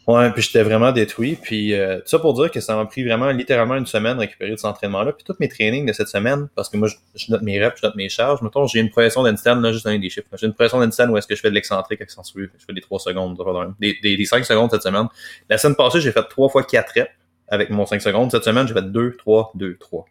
[0.08, 1.38] Ouais, puis j'étais vraiment détruit.
[1.42, 4.20] Puis euh, tout ça pour dire que ça m'a pris vraiment littéralement une semaine de
[4.20, 5.14] récupérer de cet entraînement-là.
[5.14, 7.88] Puis tous mes trainings de cette semaine, parce que moi, je, note mes reps, je
[7.88, 8.42] note mes charges.
[8.42, 10.28] Mettons, j'ai une progression d'handstand, là, juste donner des chiffres.
[10.38, 12.50] J'ai une progression d'handstand où est-ce que je fais de l'excentrique accentué.
[12.60, 13.38] Je fais des 3 secondes,
[13.80, 15.08] des, des, des 5 secondes cette semaine.
[15.50, 17.12] La semaine passée, j'ai fait 3 fois 4 reps
[17.48, 18.32] avec mon 5 secondes.
[18.32, 20.06] Cette semaine, j'ai fait 2, 3, 2, 3.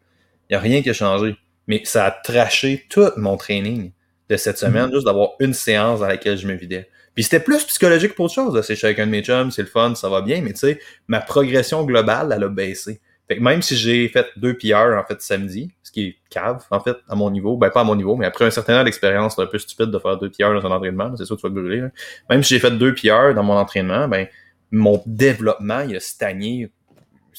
[0.48, 1.36] Il n'y a rien qui a changé.
[1.66, 3.92] Mais ça a traché tout mon training
[4.30, 4.94] de cette semaine, mm-hmm.
[4.94, 6.88] juste d'avoir une séance dans laquelle je me vidais.
[7.14, 8.60] Puis c'était plus psychologique pour autre chose.
[8.62, 10.80] C'est chez un de mes chums, c'est le fun, ça va bien, mais tu sais,
[11.06, 13.00] ma progression globale, elle a baissé.
[13.28, 16.62] Fait que même si j'ai fait deux PR en fait samedi, ce qui est cave,
[16.70, 18.84] en fait, à mon niveau, ben pas à mon niveau, mais après un certain temps
[18.84, 21.40] d'expérience, c'est un peu stupide de faire deux PR dans un entraînement, c'est sûr que
[21.40, 21.84] tu vas brûler.
[22.28, 24.26] Même si j'ai fait deux PR dans mon entraînement, ben
[24.70, 26.70] mon développement, il a stagné.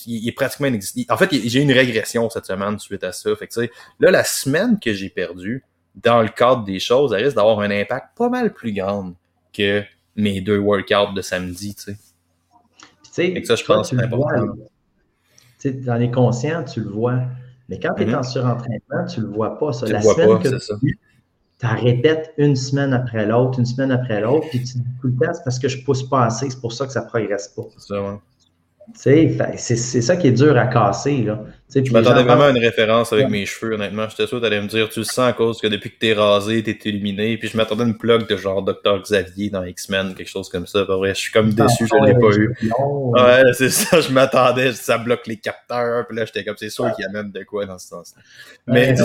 [0.07, 1.13] Il, est pratiquement inexistant.
[1.13, 3.35] En fait, j'ai une régression cette semaine suite à ça.
[3.35, 3.61] Fait que,
[3.99, 5.63] là, la semaine que j'ai perdue,
[5.95, 9.13] dans le cadre des choses, elle risque d'avoir un impact pas mal plus grand
[9.55, 9.83] que
[10.15, 11.95] mes deux workouts de samedi, tu
[13.11, 13.31] sais.
[13.31, 14.53] Et ça, je pense que c'est important.
[15.59, 17.21] Tu sais, dans les conscients, tu le vois.
[17.69, 18.17] Mais quand tu es mm-hmm.
[18.17, 19.73] en surentraînement, tu le vois pas.
[19.73, 19.87] Ça.
[19.87, 20.99] Tu La le vois semaine pas, que tu
[21.59, 25.13] tu répètes une semaine après l'autre, une semaine après l'autre, puis tu dis tout le
[25.13, 27.63] temps, c'est parce que je pousse pas assez, c'est pour ça que ça progresse pas.
[27.77, 28.17] C'est ça, ouais.
[28.93, 31.23] C'est ça qui est dur à casser.
[31.23, 31.39] Là.
[31.73, 34.07] je m'attendais vraiment à une référence avec mes cheveux, honnêtement.
[34.09, 35.97] J'étais sûr que tu allais me dire, tu le sens à cause que depuis que
[35.97, 37.37] t'es rasé, t'es illuminé.
[37.37, 39.01] Puis je m'attendais à une plug de genre Dr.
[39.01, 40.83] Xavier dans X-Men, quelque chose comme ça.
[40.83, 42.55] vrai, je suis comme déçu, je l'ai pas eu.
[43.15, 46.05] Ouais, c'est ça, je m'attendais, ça bloque les capteurs.
[46.07, 48.21] Puis là, j'étais comme, c'est sûr qu'il y a même de quoi dans ce sens-là.
[48.67, 48.95] Mais.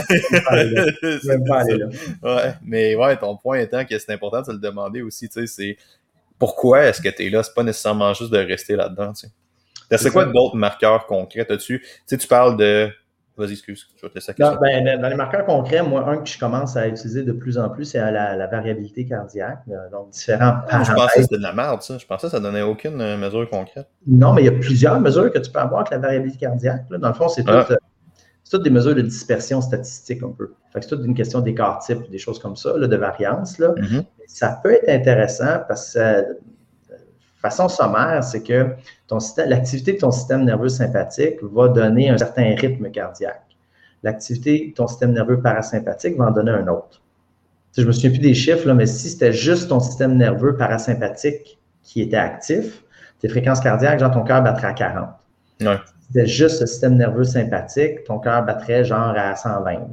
[2.23, 5.47] ouais, mais ouais, ton point étant que c'est important de le demander aussi, tu sais,
[5.47, 5.77] c'est
[6.38, 7.43] pourquoi est-ce que tu es là?
[7.43, 9.33] C'est pas nécessairement juste de rester là-dedans, tu sais.
[9.96, 11.44] C'est quoi d'autres marqueurs concrets?
[11.44, 11.81] Dessus?
[11.81, 12.90] Tu sais, tu parles de.
[13.37, 16.29] Vas-y, excuse, je vais te laisser dans, ben, dans les marqueurs concrets, moi, un que
[16.29, 19.61] je commence à utiliser de plus en plus, c'est la, variabilité cardiaque.
[19.90, 21.96] Donc, différents ah, Je pensais que c'était de la merde, ça.
[21.96, 23.88] Je pensais que ça ne donnait aucune euh, mesure concrète.
[24.07, 26.85] Non, mais il y a plusieurs mesures que tu peux avoir avec la variabilité cardiaque.
[26.90, 27.66] Dans le fond, c'est ah.
[27.70, 27.76] euh,
[28.50, 30.53] toutes des mesures de dispersion statistique un peu.
[30.74, 33.59] c'est toute une question d'écart type, des choses comme ça, de variance.
[33.59, 33.68] Là.
[33.68, 34.05] Mm-hmm.
[34.26, 36.26] Ça peut être intéressant parce que
[37.40, 38.74] façon sommaire, c'est que
[39.46, 43.57] l'activité de ton système nerveux sympathique va donner un certain rythme cardiaque.
[44.03, 47.03] L'activité de ton système nerveux parasympathique va en donner un autre.
[47.76, 51.59] Je ne me souviens plus des chiffres, mais si c'était juste ton système nerveux parasympathique
[51.83, 52.83] qui était actif,
[53.20, 55.09] tes fréquences cardiaques, genre ton cœur battrait à 40.
[55.61, 55.66] Si
[56.07, 59.88] c'était juste le système nerveux sympathique, ton cœur battrait genre à 120.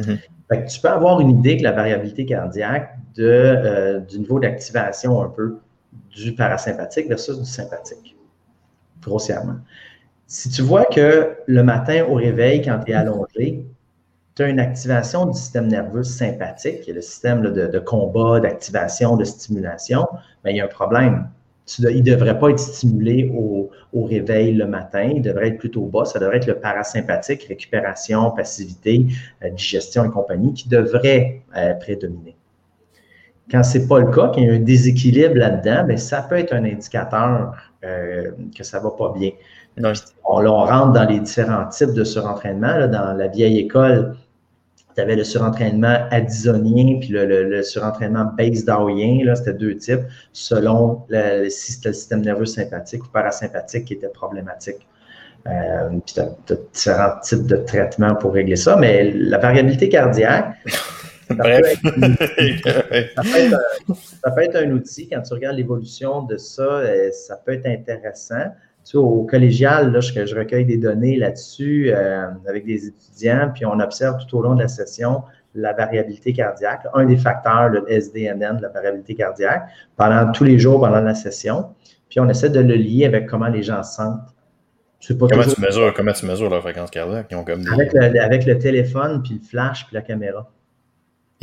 [0.00, 0.66] Mm-hmm.
[0.66, 5.28] tu peux avoir une idée que la variabilité cardiaque de, euh, du niveau d'activation un
[5.28, 5.58] peu
[6.14, 8.16] du parasympathique versus du sympathique,
[9.02, 9.56] grossièrement.
[10.26, 13.64] Si tu vois que le matin au réveil, quand tu es allongé,
[14.34, 20.06] tu as une activation du système nerveux sympathique, le système de, combat, d'activation, de stimulation,
[20.42, 21.28] bien, il y a un problème.
[21.78, 26.04] il ne devrait pas être stimulé au, réveil le matin, il devrait être plutôt bas.
[26.04, 29.06] Ça devrait être le parasympathique, récupération, passivité,
[29.44, 32.36] euh, digestion et compagnie, qui devrait euh, prédominer.
[33.50, 36.38] Quand ce n'est pas le cas, qu'il y a un déséquilibre là-dedans, bien, ça peut
[36.38, 37.54] être un indicateur
[37.84, 39.30] euh, que ça ne va pas bien.
[39.76, 39.92] On,
[40.24, 42.86] on, rentre dans les différents types de surentraînement.
[42.88, 44.16] dans la vieille école,
[44.94, 49.34] tu avais le surentraînement addisonien puis le, surentraînement base-dowien.
[49.34, 50.02] C'était deux types
[50.32, 54.86] selon le, si c'était le système nerveux sympathique ou parasympathique qui était problématique.
[55.46, 60.54] Euh, puis tu as, différents types de traitements pour régler ça, mais la variabilité cardiaque,
[61.28, 61.80] ça, Peut être,
[64.22, 67.66] ça, peut être un, outil, quand tu regardes l'évolution de ça, euh, ça peut être
[67.66, 68.44] intéressant.
[68.84, 73.50] Tu sais, au collégial, là, je, je recueille des données là-dessus euh, avec des étudiants,
[73.54, 75.22] puis on observe tout au long de la session
[75.54, 80.80] la variabilité cardiaque, un des facteurs, le SDNN, la variabilité cardiaque, pendant tous les jours
[80.80, 81.66] pendant la session.
[82.10, 84.34] Puis on essaie de le lier avec comment les gens se sentent.
[85.18, 87.32] comment, tu mesures, comment tu mesures leur fréquence cardiaque?
[87.32, 90.50] avec, le, avec, le, téléphone, puis le flash, puis la caméra.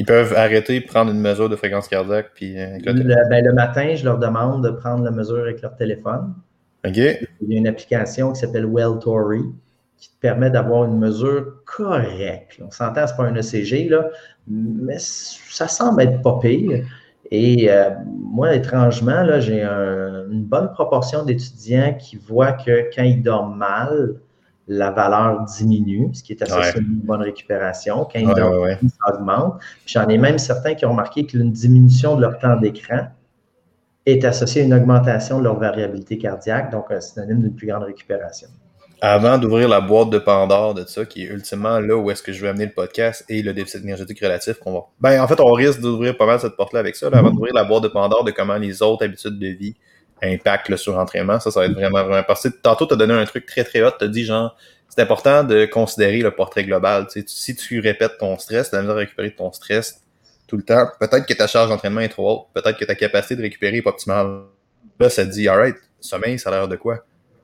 [0.02, 3.94] Ils peuvent arrêter, prendre une mesure de fréquence cardiaque, puis euh, le, ben, le matin,
[3.94, 6.34] je leur demande de prendre la mesure avec leur téléphone.
[6.84, 6.98] OK.
[6.98, 9.44] Il y a une application qui s'appelle Welltory
[9.98, 12.60] qui te permet d'avoir une mesure correcte.
[12.66, 14.10] On s'entend, ce n'est pas un ECG, là,
[14.48, 16.84] mais ça semble être pas pire.
[17.30, 23.56] Et euh, moi, étrangement, j'ai une bonne proportion d'étudiants qui voient que quand ils dorment
[23.56, 24.16] mal,
[24.74, 28.08] la valeur diminue, ce qui est associé à une bonne récupération.
[28.12, 29.62] Quand ils dorment, ça augmente.
[29.86, 33.08] J'en ai même certains qui ont remarqué qu'une diminution de leur temps d'écran
[34.06, 37.84] est associée à une augmentation de leur variabilité cardiaque, donc un synonyme d'une plus grande
[37.84, 38.48] récupération
[39.04, 42.32] avant d'ouvrir la boîte de Pandore de ça, qui est ultimement là où est-ce que
[42.32, 44.82] je vais amener le podcast et le déficit énergétique relatif qu'on va.
[45.00, 47.64] Ben, en fait, on risque d'ouvrir pas mal cette porte-là avec ça, avant d'ouvrir la
[47.64, 49.76] boîte de Pandore de comment les autres habitudes de vie
[50.22, 51.40] impactent le surentraînement.
[51.40, 52.24] Ça, ça va être vraiment, vraiment.
[52.24, 53.92] Parce que tantôt, tu donné un truc très, très haut.
[53.98, 54.56] Tu as dit, genre,
[54.90, 57.08] c'est important de considérer le portrait global.
[57.26, 60.02] si tu répètes ton stress, tu as besoin de récupérer ton stress
[60.48, 60.88] tout le temps.
[61.00, 62.48] Peut-être que ta charge d'entraînement est trop haute.
[62.54, 64.42] Peut-être que ta capacité de récupérer est pas optimale.
[65.00, 67.04] Là, ça te dit, alright, sommeil, ça a l'air de quoi?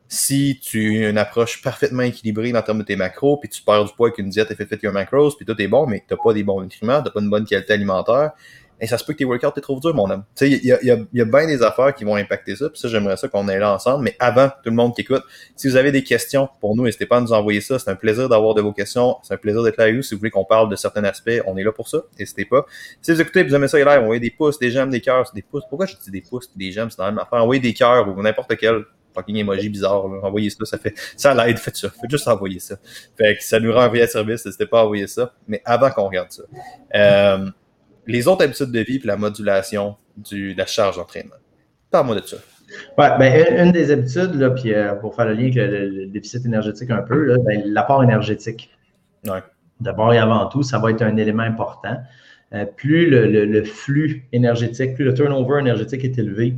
[0.09, 3.85] si tu as une approche parfaitement équilibrée en termes de tes macros, puis tu perds
[3.85, 6.33] du poids avec une diète effet your macros, puis tout est bon, mais t'as pas
[6.33, 8.31] des bons nutriments, t'as pas une bonne qualité alimentaire,
[8.79, 10.23] et ça se peut que tes workouts t'es trop dur, mon homme.
[10.35, 12.55] Tu sais, il y a, y, a, y a bien des affaires qui vont impacter
[12.55, 15.01] ça, puis ça, j'aimerais ça qu'on ait là ensemble, mais avant, tout le monde qui
[15.01, 15.23] écoute,
[15.55, 17.95] si vous avez des questions pour nous, n'hésitez pas à nous envoyer ça, c'est un
[17.95, 20.31] plaisir d'avoir de vos questions, c'est un plaisir d'être là avec vous, si vous voulez
[20.31, 22.65] qu'on parle de certains aspects, on est là pour ça, n'hésitez pas.
[23.01, 25.41] Si vous écoutez, vous aimez ça, live, envoyez des pouces, des j'aime, des cœurs, des
[25.41, 27.73] pouces, pourquoi je dis des pouces, des j'aime, c'est dans la même affaire, envoyez des
[27.73, 28.83] cœurs ou n'importe quel
[29.17, 30.05] fucking emoji bizarre.
[30.23, 31.89] Envoyez ça, ça fait ça l'aide, faites ça.
[31.89, 32.77] Faites juste envoyer ça.
[33.17, 35.33] Fait que ça nous rend un service, n'hésitez pas à envoyer ça.
[35.47, 36.43] Mais avant qu'on regarde ça,
[36.95, 37.49] euh,
[38.07, 41.35] les autres habitudes de vie et la modulation du, de la charge d'entraînement.
[41.91, 42.37] Parle-moi de ça.
[42.97, 46.45] Ouais, ben, une, des habitudes, là, puis euh, pour faire le lien avec le, déficit
[46.45, 48.69] énergétique un peu, ben, l'apport énergétique.
[49.25, 49.43] Ouais.
[49.79, 51.97] D'abord et avant tout, ça va être un élément important.
[52.53, 56.55] Euh, plus le, le, flux énergétique, plus le turnover énergétique est élevé,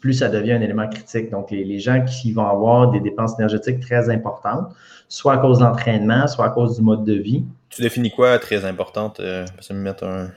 [0.00, 1.30] plus ça devient un élément critique.
[1.30, 4.72] Donc, les, gens qui vont avoir des dépenses énergétiques très importantes,
[5.08, 7.44] soit à cause de l'entraînement, soit à cause du mode de vie.
[7.68, 9.20] Tu définis quoi très importante?
[9.20, 10.28] Euh, mettre un...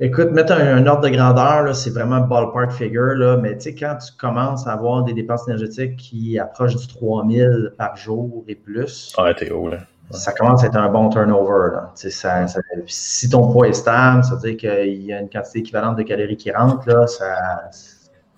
[0.00, 3.96] Écoute, mettre un, ordre de grandeur, c'est vraiment ballpark figure, là, mais tu sais, quand
[3.96, 9.12] tu commences à avoir des dépenses énergétiques qui approchent du 3000 par jour et plus,
[9.18, 9.78] ah, t'es haut, là.
[10.12, 11.72] ça commence à être un bon turnover.
[11.72, 11.90] Là.
[11.96, 15.58] Ça, ça, si ton poids est stable, ça veut dire qu'il y a une quantité
[15.58, 17.34] équivalente de calories qui rentrent, là, ça,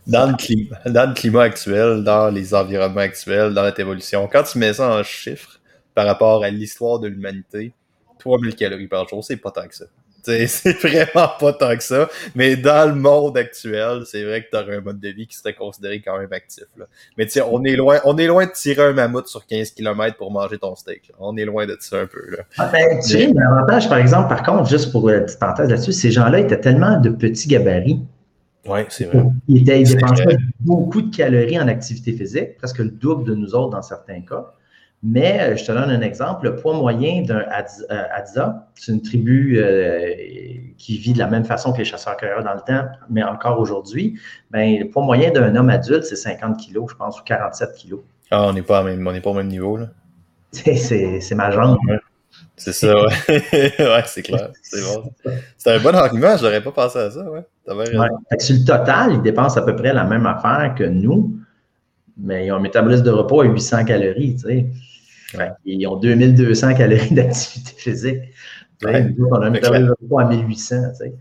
[0.06, 4.44] dans le, climat, dans le climat actuel, dans les environnements actuels, dans notre évolution, quand
[4.44, 5.60] tu mets ça en chiffres
[5.94, 7.74] par rapport à l'histoire de l'humanité,
[8.18, 9.84] 3000 calories par jour, c'est pas tant que ça.
[10.46, 12.08] C'est vraiment pas tant que ça.
[12.34, 15.36] Mais dans le monde actuel, c'est vrai que tu aurais un mode de vie qui
[15.36, 16.64] serait considéré quand même actif.
[16.76, 16.86] Là.
[17.16, 19.70] Mais tu sais, on est loin, on est loin de tirer un mammouth sur 15
[19.70, 21.12] km pour manger ton steak.
[21.18, 22.30] On est loin de ça un peu.
[22.30, 22.38] Là.
[22.58, 25.92] Ah ben, tu sais, l'avantage, par exemple, par contre, juste pour une petite parenthèse là-dessus,
[25.92, 28.00] ces gens-là étaient tellement de petits gabarits
[28.66, 29.24] oui, c'est vrai.
[29.48, 33.82] Ils, dépensaient beaucoup de calories en activité physique, presque le double de nous autres dans
[33.82, 34.52] certains cas.
[35.02, 36.44] Mais euh, je te donne un exemple.
[36.44, 40.14] Le poids moyen d'un Hadza, euh, c'est une tribu euh,
[40.76, 44.20] qui vit de la même façon que les chasseurs-cueilleurs dans le temps, mais encore aujourd'hui.
[44.50, 48.00] Ben, le poids moyen d'un homme adulte, c'est 50 kilos, je pense, ou 47 kilos.
[48.30, 49.86] Ah, on n'est pas, pas au même niveau, là.
[50.52, 51.78] C'est ma jambe.
[52.56, 53.12] C'est ça, ouais.
[53.78, 54.50] ouais, c'est clair.
[54.62, 55.10] C'est bon.
[55.56, 57.44] C'est un bon argument, je n'aurais pas pensé à ça, ouais.
[57.68, 58.38] Ouais.
[58.38, 61.38] sur le total, ils dépensent à peu près la même affaire que nous,
[62.18, 64.66] mais ils ont un métabolisme de repos à 800 calories, tu sais.
[65.64, 68.22] Ils ont 2200 calories d'activité physique.
[68.82, 69.14] Ouais.
[69.30, 71.12] on a à 1800, tu sais.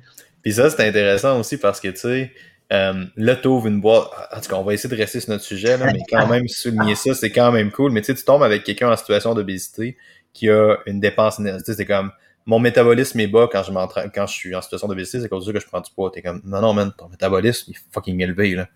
[0.42, 2.32] Puis ça, c'est intéressant aussi parce que, tu sais,
[2.72, 4.08] euh, là, tu ouvres une boîte.
[4.32, 6.48] En tout cas, on va essayer de rester sur notre sujet, là, mais quand même,
[6.48, 7.92] souligner ça, c'est quand même cool.
[7.92, 9.98] Mais tu sais, tu tombes avec quelqu'un en situation d'obésité
[10.34, 11.76] qui a une dépense énergétique.
[11.76, 12.12] C'est comme
[12.46, 13.72] mon métabolisme est bas quand je
[14.10, 16.12] quand je suis en situation d'obésité, c'est cause ça que je prends du poids.
[16.12, 18.56] T'es comme non, non, man, ton métabolisme est fucking élevé.
[18.56, 18.68] Là.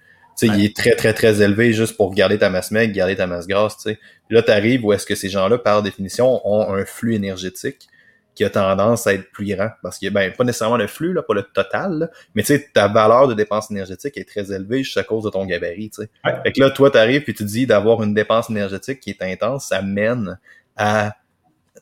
[0.41, 3.47] Il est très, très, très élevé juste pour garder ta masse maigre, garder ta masse
[3.47, 3.99] grasse, tu sais.
[4.29, 7.87] Là, t'arrives où est-ce que ces gens-là, par définition, ont un flux énergétique
[8.35, 9.69] qui a tendance à être plus grand.
[9.81, 12.87] Parce que, ben, pas nécessairement le flux, là, pas le total, mais tu sais, ta
[12.87, 16.09] valeur de dépense énergétique est très élevée juste à cause de ton gabarit, tu sais.
[16.43, 19.67] Fait que là, toi, t'arrives puis tu dis d'avoir une dépense énergétique qui est intense,
[19.67, 20.39] ça mène
[20.75, 21.15] à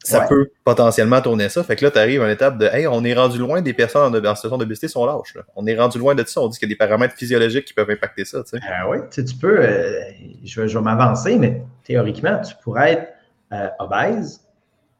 [0.03, 1.63] ça peut potentiellement tourner ça.
[1.63, 3.73] Fait que là, tu arrives à une étape de Hey, on est rendu loin des
[3.73, 5.35] personnes en, situation d'obésité sont lâches.
[5.35, 5.43] Là.
[5.55, 6.41] On est rendu loin de ça.
[6.41, 8.43] On dit qu'il y a des paramètres physiologiques qui peuvent impacter ça.
[8.43, 8.59] Tu sais.
[8.67, 10.01] Ah oui, tu, peux, euh,
[10.43, 13.07] je, vais, m'avancer, mais théoriquement, tu pourrais être
[13.53, 14.41] euh, obèse,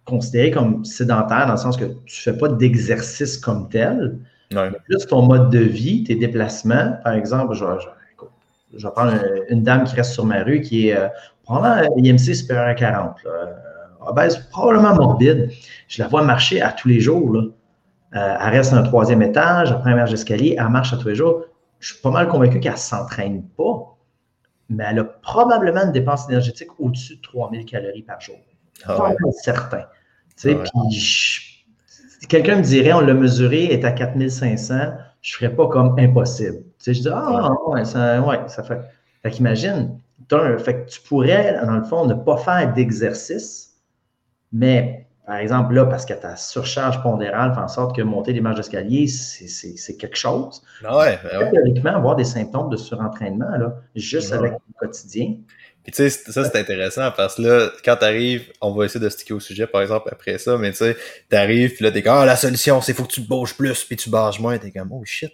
[0.06, 4.18] considéré comme sédentaire dans le sens que tu ne fais pas d'exercice comme tel.
[4.54, 4.70] Ouais.
[4.86, 7.66] Plus ton mode de vie, tes déplacements, par exemple, je,
[8.76, 9.14] je, vais prendre
[9.50, 11.08] une, dame qui reste sur ma rue qui est euh,
[11.44, 13.24] probablement IMC supérieur à 40.
[13.24, 13.32] Là
[14.02, 15.52] obèse, probablement morbide.
[15.88, 17.34] Je la vois marcher à tous les jours.
[17.34, 17.42] Là.
[18.16, 21.16] Euh, elle reste un troisième étage, après un marche d'escalier, elle marche à tous les
[21.16, 21.46] jours.
[21.80, 23.98] Je suis pas mal convaincu qu'elle ne s'entraîne pas,
[24.70, 28.36] mais elle a probablement une dépense énergétique au-dessus de 3000 calories par jour.
[28.86, 29.86] Ah pas certain.
[30.36, 34.76] Tu sais, puis quelqu'un me dirait, on l'a mesuré, est à 4500,
[35.22, 36.58] je ne ferais pas comme impossible.
[36.58, 38.80] Tu sais, je dis, ah, ouais, ça, ouais, ça fait.
[39.24, 43.71] Fait qu'imagine, fait que tu pourrais, dans le fond, ne pas faire d'exercice,
[44.52, 48.42] mais, par exemple, là, parce que ta surcharge pondérale fait en sorte que monter des
[48.42, 50.62] marches d'escalier, c'est quelque chose.
[50.84, 55.36] Ah ouais, ben Théoriquement, avoir des symptômes de surentraînement, là, juste avec le quotidien.
[55.84, 59.10] Puis tu sais, ça c'est intéressant parce que là, quand t'arrives, on va essayer de
[59.10, 60.96] sticker au sujet par exemple après ça, mais tu sais,
[61.28, 63.96] t'arrives, puis là t'es comme, ah, la solution c'est faut que tu bouges plus, puis
[63.96, 65.32] tu bâches moins, t'es comme, oh shit.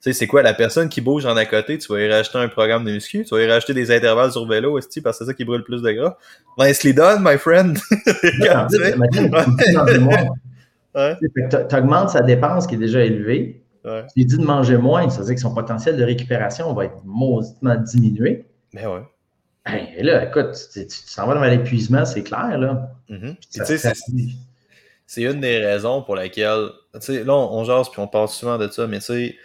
[0.00, 2.38] Tu sais, c'est quoi la personne qui bouge en à côté, tu vas y racheter
[2.38, 5.24] un programme de muscu, tu vas y racheter des intervalles sur vélo, aussi parce que
[5.24, 6.16] c'est ça qui brûle plus de gras.
[6.56, 7.78] Nicely done, my friend!
[10.98, 13.62] Tu augmentes sa dépense qui est déjà élevée.
[13.84, 14.04] Ouais.
[14.06, 16.86] Tu lui dis de manger moins, ça veut dire que son potentiel de récupération va
[16.86, 18.46] être mauditement diminué.
[18.72, 19.06] Mais ben
[19.66, 19.94] ouais.
[19.96, 22.90] et là, écoute, tu t'en vas dans l'épuisement, c'est clair, là.
[23.08, 24.34] Mm-hmm.
[25.06, 28.28] c'est une des raisons pour laquelle, tu sais, là, on, on jase puis on parle
[28.28, 29.36] souvent de ça, mais tu sais,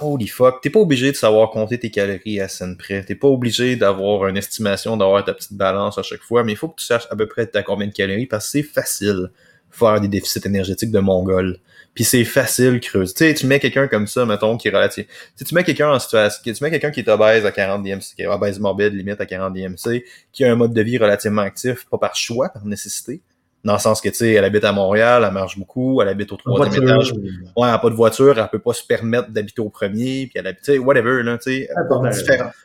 [0.00, 3.04] holy fuck, t'es pas obligé de savoir compter tes calories à scène près.
[3.04, 6.56] T'es pas obligé d'avoir une estimation, d'avoir ta petite balance à chaque fois, mais il
[6.56, 9.30] faut que tu saches à peu près à combien de calories parce que c'est facile
[9.70, 11.58] faire des déficits énergétiques de mongol.
[11.94, 13.14] Puis c'est facile creuser.
[13.14, 15.06] Tu sais, tu mets quelqu'un comme ça, mettons, qui est relatif.
[15.34, 18.14] Si tu mets quelqu'un en situation, tu mets quelqu'un qui est obèse à 40 DMC,
[18.14, 21.42] qui est obèse morbide, limite à 40 DMC, qui a un mode de vie relativement
[21.42, 23.22] actif, pas par choix, par nécessité,
[23.64, 26.32] dans le sens que, tu sais, elle habite à Montréal, elle marche beaucoup, elle habite
[26.32, 27.12] au troisième étage.
[27.12, 27.20] Ouais,
[27.56, 30.46] elle n'a pas de voiture, elle peut pas se permettre d'habiter au premier, puis elle
[30.46, 31.68] habite, tu sais, whatever, là, tu sais.
[31.88, 32.06] Pour,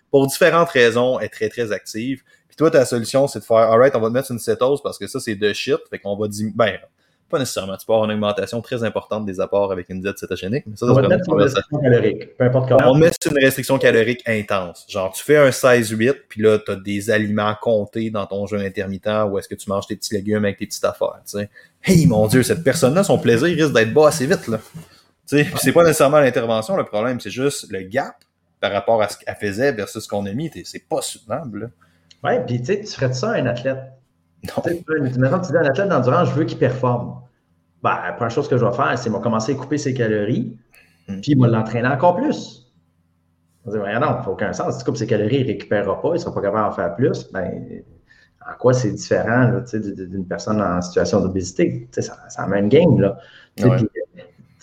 [0.10, 2.24] pour, différentes raisons, elle est très, très active.
[2.48, 4.98] Puis toi, ta solution, c'est de faire, alright, on va te mettre une cétose parce
[4.98, 5.80] que ça, c'est de shit.
[5.90, 6.78] Fait qu'on va dire, ben,
[7.36, 7.76] pas nécessairement.
[7.76, 10.64] Tu peux avoir une augmentation très importante des apports avec une diète cétogénique.
[10.68, 12.92] Mais ça, on va mettre une restriction calorique, peu importe comment.
[12.92, 14.86] On met une restriction calorique intense.
[14.88, 18.62] Genre, tu fais un 16-8, puis là, tu as des aliments comptés dans ton jeûne
[18.62, 21.20] intermittent où est-ce que tu manges tes petits légumes avec tes petites affaires.
[21.26, 21.50] sais.
[21.84, 24.48] Hey, mon Dieu, cette personne-là, son plaisir risque d'être bas assez vite.
[24.48, 24.60] là.
[25.26, 28.16] C'est pas nécessairement l'intervention, le problème, c'est juste le gap
[28.62, 30.50] par rapport à ce qu'elle faisait versus ce qu'on a mis.
[30.64, 31.72] C'est pas soutenable.
[32.24, 33.80] Oui, puis tu sais, tu ferais de ça à un athlète
[35.18, 37.22] Maintenant, tu dis à un athlète d'endurance, je veux qu'il performe.
[37.84, 40.58] Ben, la première chose que je vais faire, c'est commencer à couper ses calories,
[41.08, 41.22] hmm.
[41.22, 42.74] puis il va l'entraîner encore plus.
[43.66, 44.74] On va dire, non, ça n'a aucun sens.
[44.74, 46.76] Si tu coupes ses calories, il ne récupérera pas, il ne sera pas capable d'en
[46.76, 47.32] faire plus.
[47.32, 47.84] Ben,
[48.48, 51.88] en quoi c'est différent d'une personne en situation d'obésité?
[51.92, 52.08] C'est
[52.38, 53.00] la même game.
[53.00, 53.18] Là.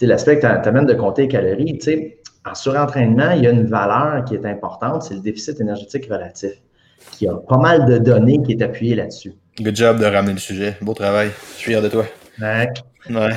[0.01, 1.79] L'aspect que tu amènes de compter les calories,
[2.45, 6.53] en surentraînement, il y a une valeur qui est importante, c'est le déficit énergétique relatif,
[7.13, 9.35] qui a pas mal de données qui est appuyé là-dessus.
[9.61, 10.77] Good job de ramener le sujet.
[10.81, 11.31] Beau travail.
[11.53, 12.05] Je suis fier de toi.
[12.41, 12.69] Ouais.
[13.11, 13.33] Ouais.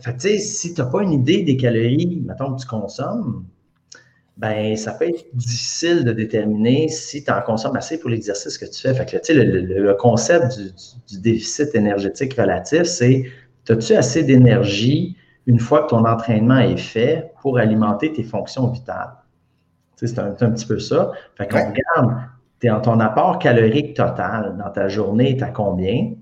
[0.00, 3.44] Fait si tu n'as pas une idée des calories, mettons, que tu consommes,
[4.36, 8.66] ben, ça peut être difficile de déterminer si tu en consommes assez pour l'exercice que
[8.66, 8.94] tu fais.
[8.94, 10.58] Fait que, le, le, le, concept
[11.08, 13.24] du, déficit énergétique relatif, c'est
[13.68, 19.14] as-tu assez d'énergie une fois que ton entraînement est fait pour alimenter tes fonctions vitales?
[19.96, 21.12] C'est un, un, petit peu ça.
[21.38, 26.12] Fait qu'on regarde ton apport calorique total dans ta journée est à combien?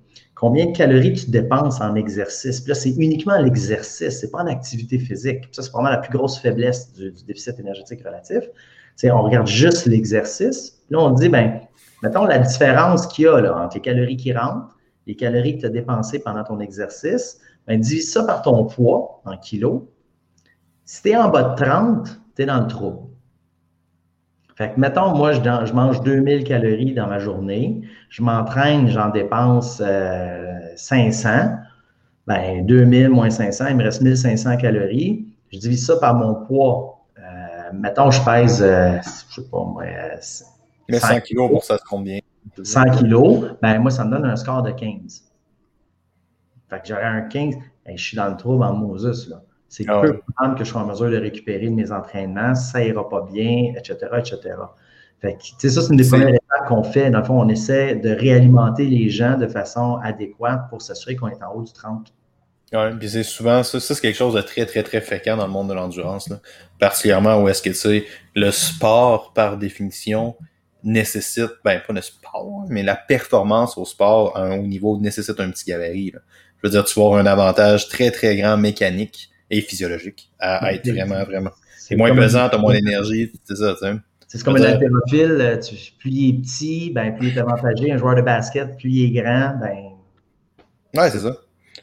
[0.44, 2.60] Combien de calories tu dépenses en exercice?
[2.60, 5.48] Puis là, c'est uniquement l'exercice, c'est pas en activité physique.
[5.52, 8.44] ça, c'est vraiment la plus grosse faiblesse du, déficit énergétique relatif.
[9.04, 10.82] On regarde juste l'exercice.
[10.90, 11.62] Là, on dit, ben,
[12.02, 14.76] mettons la différence qu'il y a là, entre les calories qui rentrent,
[15.06, 19.22] les calories que tu as dépensées pendant ton exercice, ben, divise ça par ton poids
[19.24, 19.80] en kilos.
[20.84, 23.13] Si tu es en bas de 30, tu es dans le trou.
[24.56, 27.82] Fait que, mettons, moi, je, je, mange 2000 calories dans ma journée.
[28.08, 29.82] Je m'entraîne, j'en dépense
[30.76, 31.28] 500.
[31.28, 31.46] Euh,
[32.26, 35.26] ben, 2000 moins 500, il me reste 1500 calories.
[35.52, 37.04] Je divise ça par mon poids.
[37.18, 37.22] Euh,
[37.72, 39.84] mettons, je pèse, euh, je sais pas moi,
[40.20, 40.44] 100,
[40.90, 42.20] 100 kilos pour ça, combien?
[42.62, 45.24] 100 kilos, ben, moi, ça me donne un score de 15.
[46.70, 47.54] Fait que j'aurais un 15,
[47.86, 49.42] je suis dans le trouble en Moses, là.
[49.74, 52.84] C'est ah peu probable que je sois en mesure de récupérer de mes entraînements, ça
[52.84, 54.38] ira pas bien, etc., etc.
[55.20, 57.10] Fait que, ça, c'est une des premières étapes qu'on fait.
[57.10, 61.26] Dans le fond, on essaie de réalimenter les gens de façon adéquate pour s'assurer qu'on
[61.26, 62.12] est en haut du 30.
[62.72, 65.46] Oui, puis c'est souvent, ça, ça c'est quelque chose de très, très, très fréquent dans
[65.46, 66.32] le monde de l'endurance.
[66.78, 68.04] Particulièrement où est-ce que, tu sais,
[68.36, 70.36] le sport, par définition,
[70.84, 75.40] nécessite, ben, pas le sport, mais la performance au sport à un haut niveau nécessite
[75.40, 76.12] un petit gabarit.
[76.14, 80.72] Je veux dire, tu vas avoir un avantage très, très grand mécanique et physiologique à,
[80.72, 81.50] être vraiment, vraiment.
[81.78, 83.94] C'est moins pesant, t'as moins d'énergie, c'est ça, tu sais.
[84.26, 85.56] C'est comme un haltérophile, euh,
[86.00, 87.92] plus il est petit, ben, plus il est avantagé.
[87.92, 91.00] Un joueur de basket, plus il est grand, ben.
[91.00, 91.36] Ouais, c'est ça.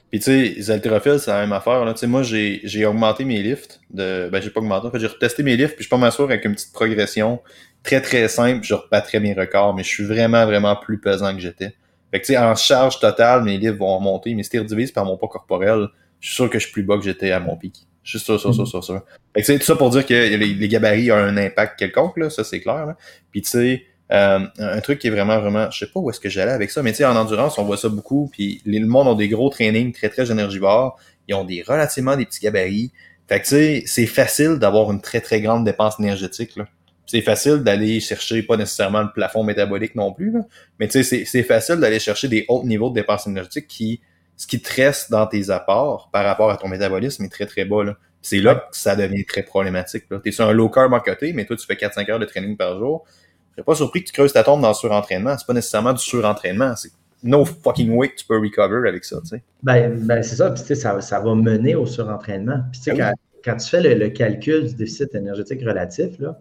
[0.10, 1.86] Puis tu sais, les haltérophiles, c'est la même affaire.
[1.86, 1.96] Là.
[1.96, 3.80] sais moi, j'ai augmenté mes lifts.
[3.90, 4.28] De...
[4.30, 4.88] Ben, j'ai pas augmenté.
[4.88, 7.40] En fait, j'ai retesté mes lifts, puis je pas m'assurer avec une petite progression
[7.84, 11.40] très très simple, je rebattrais mes records, mais je suis vraiment, vraiment plus pesant que
[11.40, 11.74] j'étais.
[12.12, 15.06] Fait que tu sais, en charge totale, mes livres vont monter, mais si tu par
[15.06, 15.88] mon poids corporel,
[16.22, 17.86] je suis sûr que je suis plus bas que j'étais à mon pic.
[18.04, 19.02] Je suis sûr, sûr, sûr, sûr, sûr.
[19.36, 22.44] Fait que tout ça pour dire que les, gabarits ont un impact quelconque, là, ça
[22.44, 22.86] c'est clair.
[22.86, 22.98] Là.
[23.32, 26.20] Puis tu sais, euh, un truc qui est vraiment, vraiment, je sais pas où est-ce
[26.20, 28.86] que j'allais avec ça, mais tu sais, en endurance, on voit ça beaucoup, puis le
[28.86, 32.92] monde ont des gros trainings très, très énergivores, ils ont des relativement des petits gabarits.
[33.28, 36.68] Fait que tu sais, c'est facile d'avoir une très, très grande dépense énergétique, là.
[37.08, 40.40] C'est facile d'aller chercher, pas nécessairement le plafond métabolique non plus, là,
[40.80, 44.02] mais tu sais, c'est facile d'aller chercher des hauts niveaux de dépense énergétique qui
[44.42, 47.64] ce qui te reste dans tes apports par rapport à ton métabolisme est très très
[47.64, 47.84] bas.
[47.84, 47.96] Là.
[48.24, 50.06] C'est là que ça devient très problématique.
[50.10, 52.26] Tu es sur un low carb à côté, mais toi tu fais 4-5 heures de
[52.26, 53.06] training par jour.
[53.52, 55.38] Je serais pas surpris que tu creuses ta tombe dans le surentraînement.
[55.38, 56.76] C'est pas nécessairement du surentraînement.
[56.76, 56.90] C'est
[57.22, 59.20] no fucking way que tu peux recover avec ça.
[59.24, 59.44] sais.
[59.62, 60.50] Ben, ben c'est ça.
[60.50, 62.62] Puis, ça, ça va mener au surentraînement.
[62.72, 63.14] Puis, sais, ah
[63.46, 66.36] quand, tu fais le, calcul du déficit énergétique relatif, là,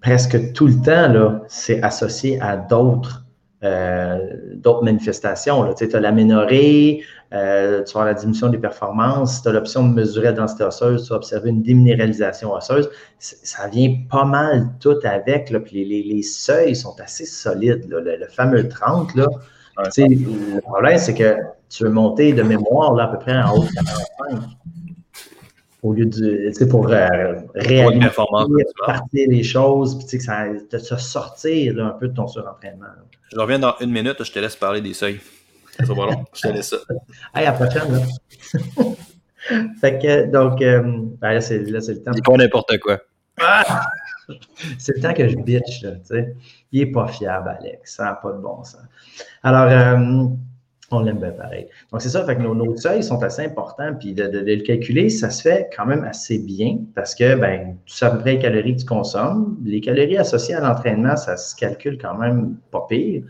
[0.00, 3.26] presque tout le temps, c'est associé à d'autres
[3.64, 4.18] euh,
[4.54, 5.72] d'autres manifestations.
[5.74, 10.26] Tu as l'aménorrhée, euh, tu as la diminution des performances, tu as l'option de mesurer
[10.26, 12.90] la densité osseuse, tu as observé une déminéralisation osseuse.
[13.18, 15.50] Ça vient pas mal tout avec.
[15.50, 17.86] Là, puis les, les, seuils sont assez solides.
[17.88, 19.26] Le, fameux 30, là,
[19.96, 21.36] le problème, c'est que
[21.68, 23.70] tu veux monter de mémoire là, à peu près en haut de
[24.30, 24.40] 45
[25.82, 28.08] au lieu de, tu sais, pour euh, réaliser,
[28.86, 32.28] partir les choses, puis tu sais, que ça, de se sortir un peu de ton
[32.28, 32.86] surentraînement.
[33.32, 35.20] Je reviens dans une minute, je te laisse parler des seuils.
[35.78, 36.76] Ça va long, je te laisse ça.
[37.34, 38.84] Hey, à la prochaine, là.
[39.80, 40.82] fait que, donc, euh,
[41.20, 42.12] ben là, c'est le temps.
[42.12, 43.00] Dis pas n'importe quoi.
[43.40, 43.86] Ah!
[44.78, 46.36] c'est le temps que je bitch, là, tu sais.
[46.70, 47.96] Il est pas fiable, Alex.
[47.96, 48.82] Ça n'a pas de bon sens.
[49.42, 50.26] Alors, euh,
[50.92, 51.66] on l'aime bien pareil.
[51.90, 55.42] Donc, c'est ça, fait nos, seuils sont assez importants, puis de, le calculer, ça se
[55.42, 58.76] fait quand même assez bien parce que, ben, tu sais à peu près les calories
[58.76, 59.58] que tu consommes.
[59.64, 63.22] Les calories associées à l'entraînement, ça se calcule quand même pas pire.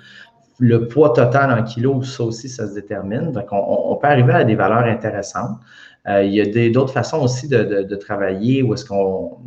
[0.59, 3.33] Le poids total en kilos, ça aussi, ça se détermine.
[3.33, 5.59] Donc, on peut arriver à des valeurs intéressantes.
[6.09, 9.39] Euh, il y a d'autres façons aussi de, travailler où est-ce qu'on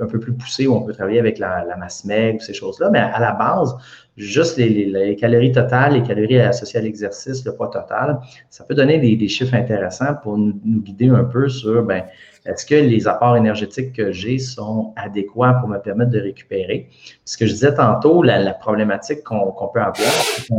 [0.00, 2.88] un peu plus poussé, où on peut travailler avec la, masse maigre, ces choses-là.
[2.90, 3.74] Mais à la base,
[4.16, 8.98] juste les, calories totales, les calories associées à l'exercice, le poids total, ça peut donner
[9.16, 12.04] des, chiffres intéressants pour nous, guider un peu sur ben,
[12.46, 16.88] est-ce que les apports énergétiques que j'ai sont adéquats pour me permettre de récupérer?
[17.24, 20.12] Ce que je disais tantôt, la, problématique qu'on peut avoir,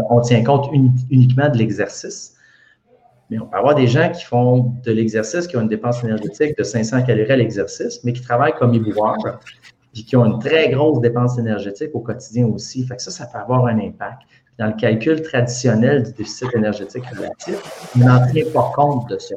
[0.10, 0.70] on tient compte
[1.10, 2.36] uniquement de l'exercice.
[3.30, 6.58] Mais on peut avoir des gens qui font de l'exercice, qui ont une dépense énergétique
[6.58, 9.40] de 500 calories à l'exercice, mais qui travaillent comme éboueurs,
[9.94, 12.86] puis qui ont une très grosse dépense énergétique au quotidien aussi.
[12.86, 14.22] Fait que ça, ça peut avoir un impact.
[14.60, 19.36] Dans le calcul traditionnel du déficit énergétique relatif, on n'en tient pas compte de ça.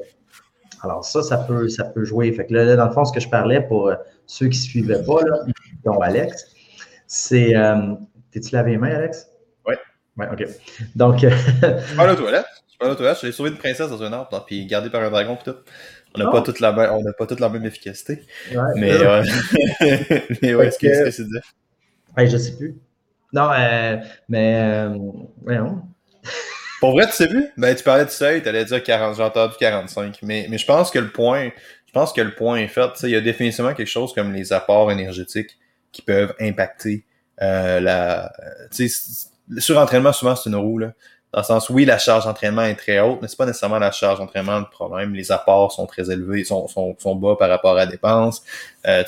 [0.83, 2.31] Alors ça, ça peut, ça peut jouer.
[2.33, 3.96] Fait que là, dans le fond, ce que je parlais pour euh,
[4.27, 5.40] ceux qui ne suivaient pas, là,
[5.85, 6.55] dont Alex,
[7.07, 7.57] c'est...
[7.57, 7.94] Euh,
[8.31, 9.27] T'es-tu lavé les mains, Alex?
[9.66, 9.74] Oui.
[10.18, 10.46] Oui, OK.
[10.94, 11.27] Donc...
[12.79, 13.19] Pas toilettes.
[13.21, 15.59] Je J'ai sauvé une princesse dans un arbre, puis gardé par un dragon, puis tout.
[16.14, 18.23] On n'a pas, toute la même, on pas toute la même efficacité.
[18.77, 19.23] mais, euh,
[20.43, 21.38] mais ouais, ce que, ce c'est dit.
[22.17, 22.77] Ouais, je sais plus.
[23.33, 23.97] Non, euh,
[24.29, 24.99] mais euh,
[25.43, 25.83] voyons.
[26.81, 27.49] Pour vrai, tu sais plus?
[27.57, 30.21] Ben, tu parlais de seuil, tu allais dire 40, j'ai entendu 45.
[30.23, 31.51] Mais, mais je pense que le point,
[31.87, 32.91] je pense que le point est fait.
[33.03, 35.59] Il y a définitivement quelque chose comme les apports énergétiques
[35.93, 37.05] qui peuvent impacter
[37.43, 38.33] euh, la.
[38.71, 40.79] Tu sais, le surentraînement, souvent, c'est une roue.
[40.79, 40.93] Là.
[41.33, 43.91] Dans le sens, oui, la charge d'entraînement est très haute, mais c'est pas nécessairement la
[43.91, 45.14] charge d'entraînement le problème.
[45.14, 48.43] Les apports sont très élevés, sont, sont, sont bas par rapport à la dépense.
[48.87, 49.05] Euh,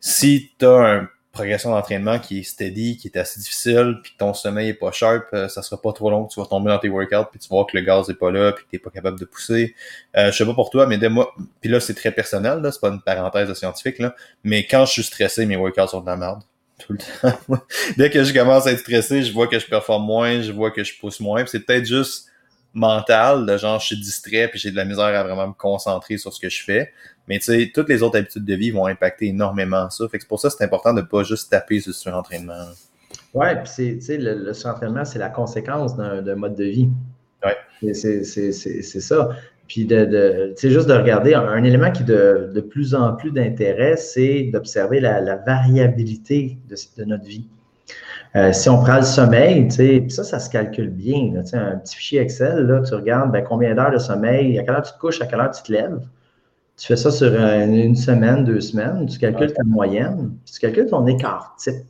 [0.00, 4.18] si tu as une progression d'entraînement qui est steady, qui est assez difficile, puis que
[4.18, 6.70] ton sommeil est pas sharp, euh, ça sera pas trop long que tu vas tomber
[6.70, 8.70] dans tes workouts, puis tu vas voir que le gaz est pas là, puis que
[8.70, 9.74] t'es pas capable de pousser.
[10.16, 12.72] Euh, je sais pas pour toi, mais de moi, puis là c'est très personnel, là,
[12.72, 16.06] c'est pas une parenthèse scientifique, là, mais quand je suis stressé, mes workouts sont de
[16.06, 16.42] la merde
[16.78, 17.58] tout le temps.
[17.96, 20.70] Dès que je commence à être stressé, je vois que je performe moins, je vois
[20.70, 21.44] que je pousse moins.
[21.46, 22.28] C'est peut-être juste
[22.74, 26.18] mental, de genre je suis distrait puis j'ai de la misère à vraiment me concentrer
[26.18, 26.92] sur ce que je fais.
[27.26, 30.08] Mais tu sais, toutes les autres habitudes de vie vont impacter énormément ça.
[30.08, 32.66] Fait que c'est pour ça que c'est important de pas juste taper sur le surentraînement.
[33.34, 36.88] Ouais, puis c'est le, le surentraînement, c'est la conséquence d'un mode de vie.
[37.44, 37.56] Ouais.
[37.94, 39.30] C'est ça.
[39.68, 43.96] Puis de, de juste de regarder un, élément qui de, de plus en plus d'intérêt,
[43.96, 47.46] c'est d'observer la, la, variabilité de, de, notre vie.
[48.34, 49.70] Euh, si on prend le sommeil,
[50.10, 51.34] ça, ça se calcule bien.
[51.34, 54.74] Là, un petit fichier Excel, là, tu regardes ben, combien d'heures de sommeil, à quelle
[54.74, 56.00] heure tu te couches, à quelle heure tu te lèves.
[56.78, 60.86] Tu fais ça sur une, semaine, deux semaines, tu calcules ta moyenne, puis tu calcules
[60.86, 61.84] ton écart type.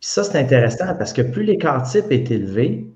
[0.00, 2.86] Puis ça, c'est intéressant parce que plus l'écart type est élevé,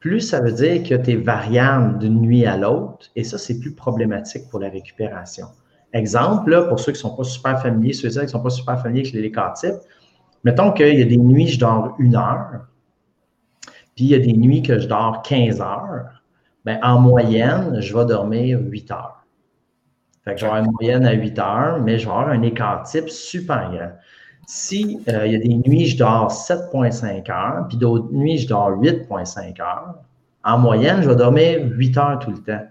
[0.00, 3.58] plus ça veut dire que tu es variable d'une nuit à l'autre, et ça, c'est
[3.58, 5.46] plus problématique pour la récupération.
[5.92, 8.50] Exemple, là, pour ceux qui ne sont pas super familiers, ceux qui ne sont pas
[8.50, 9.80] super familiers avec les cas types,
[10.44, 12.66] mettons qu'il y a des nuits, je dors une heure,
[13.96, 16.22] puis il y a des nuits que je dors 15 heures,
[16.64, 19.24] bien, en moyenne, je vais dormir 8 heures.
[20.24, 22.42] Fait que je vais avoir une moyenne à 8 heures, mais je vais avoir un
[22.42, 23.92] écart type super grand.
[24.50, 28.48] Si euh, il y a des nuits, je dors 7,5 heures, puis d'autres nuits, je
[28.48, 29.96] dors 8,5 heures,
[30.42, 32.66] en moyenne, je vais dormir 8 heures tout le temps.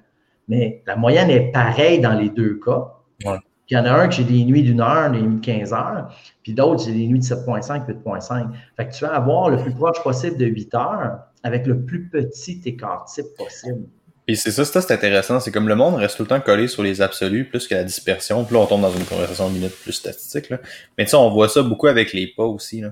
[0.48, 2.94] Mais la moyenne est pareille dans les deux cas.
[3.20, 5.74] Il y en a un que j'ai des nuits d'une heure, des nuits de 15
[5.74, 6.10] heures,
[6.42, 8.48] puis d'autres, j'ai des nuits de 7,5, 8,5.
[8.76, 12.10] Fait que tu vas avoir le plus proche possible de 8 heures avec le plus
[12.10, 13.86] petit écart type possible.
[14.28, 15.40] Puis c'est ça, c'est intéressant.
[15.40, 17.86] C'est comme le monde reste tout le temps collé sur les absolus plus que la
[17.86, 18.44] dispersion.
[18.44, 20.50] Puis là, on tombe dans une conversation de minutes plus statistique.
[20.50, 20.60] Là.
[20.98, 22.82] Mais tu sais, on voit ça beaucoup avec les pas aussi.
[22.82, 22.90] Là.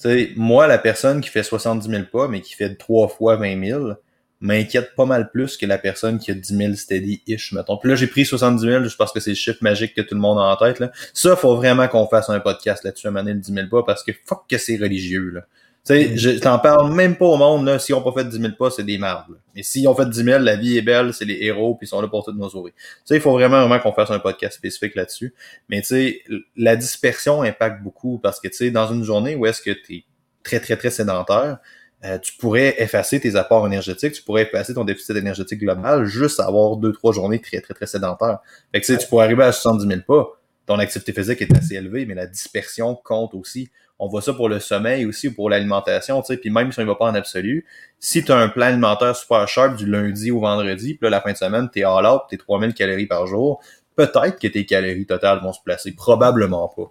[0.00, 3.36] Tu sais, moi, la personne qui fait 70 000 pas, mais qui fait trois fois
[3.36, 3.92] 20 000,
[4.40, 7.76] m'inquiète pas mal plus que la personne qui a 10 000 steady-ish, mettons.
[7.76, 10.16] Puis là, j'ai pris 70 000 juste parce que c'est le chiffre magique que tout
[10.16, 10.80] le monde a en tête.
[10.80, 10.90] Là.
[11.14, 14.10] Ça, faut vraiment qu'on fasse un podcast là-dessus à le 10 000 pas parce que
[14.26, 15.30] fuck que c'est religieux.
[15.30, 15.42] Là.
[15.84, 17.80] Sais, je t'en parle même pas au monde, là.
[17.80, 19.34] S'ils ont pas fait 10 000 pas, c'est des mardes.
[19.56, 21.88] Mais s'ils ont fait 10 000, la vie est belle, c'est les héros, puis ils
[21.88, 22.70] sont là pour toutes nos souris.
[22.70, 25.34] Tu sais, il faut vraiment, vraiment qu'on fasse un podcast spécifique là-dessus.
[25.68, 26.22] Mais tu sais,
[26.56, 29.96] la dispersion impacte beaucoup parce que, tu sais, dans une journée où est-ce que tu
[29.96, 30.04] es
[30.44, 31.58] très, très, très sédentaire,
[32.04, 36.38] euh, tu pourrais effacer tes apports énergétiques, tu pourrais effacer ton déficit énergétique global juste
[36.38, 38.38] avoir deux, trois journées très, très, très sédentaires.
[38.72, 40.28] Fait que, tu sais, tu pourrais arriver à 70 000 pas.
[40.66, 43.70] Ton activité physique est assez élevée, mais la dispersion compte aussi
[44.02, 46.80] on voit ça pour le sommeil aussi ou pour l'alimentation, tu sais, puis même si
[46.80, 47.64] on ne va pas en absolu,
[48.00, 51.20] si tu as un plan alimentaire super sharp du lundi au vendredi, puis là, la
[51.20, 53.62] fin de semaine, tu es all out, tu es 3000 calories par jour,
[53.94, 56.90] peut-être que tes calories totales vont se placer, probablement pas.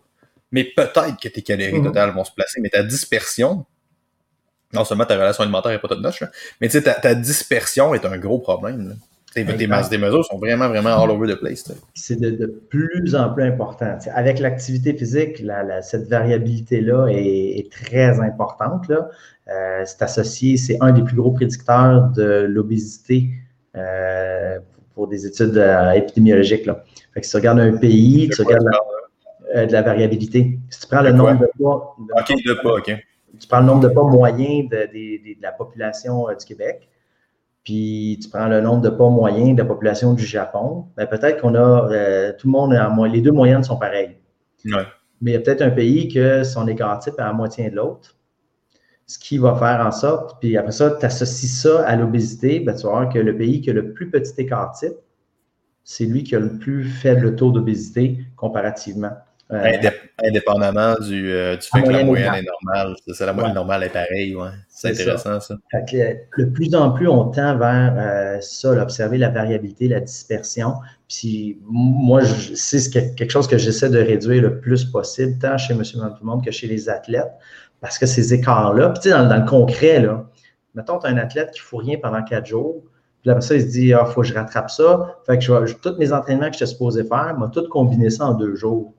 [0.54, 1.84] Mais peut-être que tes calories mhm.
[1.84, 3.66] totales vont se placer, mais ta dispersion,
[4.72, 6.24] non seulement ta relation alimentaire est pas toute noche,
[6.62, 8.88] mais tu sais, ta, dispersion est un gros problème.
[8.88, 8.96] Là.
[9.34, 11.64] Tes, masses des mesures sont vraiment, vraiment all over the place.
[11.94, 13.98] C'est de, plus en plus important.
[14.14, 15.42] avec l'activité physique,
[15.82, 18.90] cette variabilité-là est, très importante.
[18.90, 19.10] Là.
[19.48, 23.30] Euh, c'est associé, c'est un des plus gros prédicteurs de l'obésité
[23.78, 24.60] euh,
[24.96, 26.66] pour des études euh, épidémiologiques.
[26.66, 26.84] Là.
[27.14, 28.66] Fait que si tu regardes un pays, tu regardes
[29.56, 30.60] de la variabilité.
[30.70, 32.98] Si tu prends le nombre de pas, de pas, OK.
[33.40, 36.90] Tu prends le nombre de pas moyen de, de la population du Québec,
[37.64, 41.42] puis tu prends le nombre de pas moyens de la population du Japon, ben peut-être
[41.42, 44.18] qu'on a euh, tout le monde, à, les deux moyennes sont pareilles.
[44.66, 44.84] Ouais.
[45.22, 47.76] Mais il y a peut-être un pays que son écart type est à moitié de
[47.76, 48.16] l'autre.
[49.06, 52.76] Ce qui va faire en sorte, puis après ça, tu associes ça à l'obésité, ben
[52.76, 54.94] tu vas voir que le pays qui a le plus petit écart type,
[55.84, 59.12] c'est lui qui a le plus faible taux d'obésité comparativement.
[60.24, 62.96] Indépendamment du, euh, du fait que la moyenne est normale.
[63.08, 64.50] C'est la moyenne normale est pareille, ouais.
[64.70, 65.56] C'est intéressant, ça.
[65.74, 70.76] de plus en plus, on tend vers euh, ça, observer la variabilité, la dispersion.
[71.10, 76.00] Puis moi, c'est quelque chose que j'essaie de réduire le plus possible, tant chez Monsieur
[76.00, 77.32] tout le monde que chez les athlètes,
[77.82, 80.30] parce que ces écarts-là, puis tu sais, dans, le concret, là,
[80.76, 82.84] mettons, tu as un athlète qui ne fout rien pendant quatre jours,
[83.22, 85.18] puis après ça, il se dit, il ah, faut que je rattrape ça.
[85.28, 88.34] Fait que je, tous mes entraînements que j'étais supposé faire, moi, tout combiner ça en
[88.34, 88.96] deux jours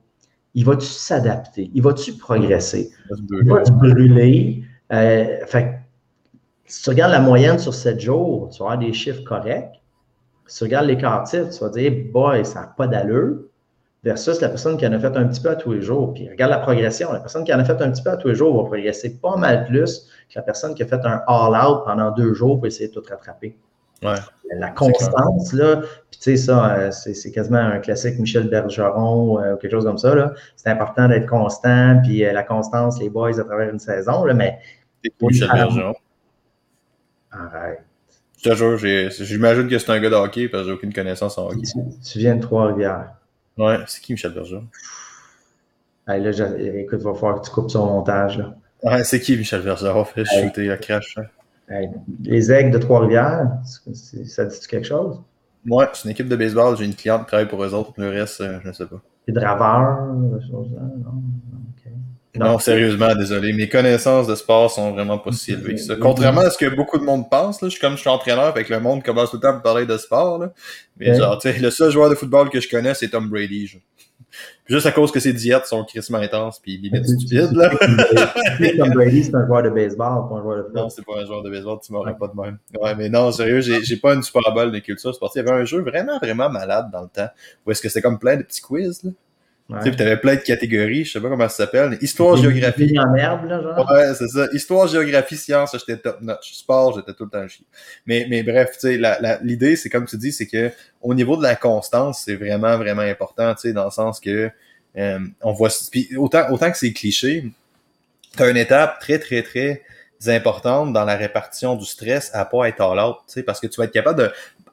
[0.53, 1.71] il va-tu s'adapter?
[1.73, 2.91] Il va-tu progresser?
[3.09, 4.63] Il va-tu brûler?
[4.91, 5.79] Euh, fait,
[6.65, 9.81] si tu regardes la moyenne sur 7 jours, tu vas avoir des chiffres corrects.
[10.47, 13.39] Si tu regardes l'écart titre, tu vas dire, boy, ça n'a pas d'allure.
[14.03, 16.13] Versus la personne qui en a fait un petit peu à tous les jours.
[16.13, 17.13] Puis regarde la progression.
[17.13, 19.17] La personne qui en a fait un petit peu à tous les jours va progresser
[19.17, 22.67] pas mal plus que la personne qui a fait un all-out pendant deux jours pour
[22.67, 23.57] essayer de tout rattraper.
[24.59, 25.77] La constance, là,
[26.11, 29.85] puis tu sais, ça, euh, c'est quasiment un classique Michel Bergeron euh, ou quelque chose
[29.85, 30.13] comme ça.
[30.13, 30.33] là.
[30.55, 34.33] C'est important d'être constant, puis euh, la constance, les boys à travers une saison, là,
[34.33, 34.59] mais.
[35.21, 35.95] Michel Bergeron.
[37.31, 37.83] Arrête.
[38.43, 38.77] Je te jure,
[39.25, 41.61] j'imagine que c'est un gars de hockey parce que j'ai aucune connaissance en hockey.
[42.05, 43.13] Tu, viens de Trois-Rivières.
[43.57, 44.67] Ouais, c'est qui Michel Bergeron?
[46.07, 48.37] là, écoute, il va falloir que tu coupes son montage.
[48.37, 48.55] Là.
[48.83, 50.03] Ouais, c'est qui Michel Bergeron?
[50.03, 51.17] Fait shooter, la crash.
[51.17, 51.23] Hein.
[52.23, 55.21] Les aigles de Trois-Rivières, ça dit quelque chose?
[55.65, 58.09] Moi, c'est une équipe de baseball, j'ai une cliente qui travaille pour eux autres, le
[58.09, 59.01] reste, euh, je ne sais pas.
[59.27, 61.21] Les draveurs, des choses là, non?
[62.35, 63.53] Non, sérieusement, désolé.
[63.53, 65.95] Mes connaissances de sport sont vraiment pas si élevées que ça.
[65.95, 68.45] Contrairement à ce que beaucoup de monde pense, là, je suis comme je suis entraîneur,
[68.45, 70.39] avec le monde commence tout le temps à me parler de sport.
[70.39, 70.51] Là.
[70.97, 73.79] Mais genre, tu sais, le seul joueur de football que je connais, c'est Tom Brady.
[74.65, 77.51] Juste à cause que ses diètes sont crissement intenses puis limite stupides.
[77.51, 77.69] Là.
[78.77, 80.83] Tom Brady, c'est un joueur de baseball, pas un joueur de football.
[80.83, 82.57] Non, c'est pas un joueur de baseball, tu m'aurais pas de même.
[82.79, 85.43] Ouais, mais non, sérieux, j'ai pas une super balle de culture sportive.
[85.43, 87.29] Il y avait un jeu vraiment, vraiment malade dans le temps.
[87.65, 89.11] Où est-ce que c'était comme plein de petits quiz, là.
[89.69, 91.97] Tu sais, avais plein de catégories, je sais pas comment ça s'appelle.
[92.01, 92.99] Histoire, géographie.
[92.99, 93.89] en herbe, là, genre.
[93.89, 94.47] Ouais, c'est ça.
[94.53, 96.53] Histoire, géographie, science, j'étais top notch.
[96.53, 97.65] Sport, j'étais tout le temps chier.
[98.05, 99.01] Mais, mais bref, tu sais,
[99.41, 100.69] l'idée, c'est comme tu dis, c'est que
[101.01, 104.51] au niveau de la constance, c'est vraiment, vraiment important, tu sais, dans le sens que
[104.97, 105.69] euh, on voit.
[105.91, 107.49] Puis autant, autant que c'est cliché,
[108.35, 109.81] tu as une étape très, très, très
[110.27, 113.67] importante dans la répartition du stress à pas être all out, tu sais, parce que
[113.67, 114.31] tu vas être capable de.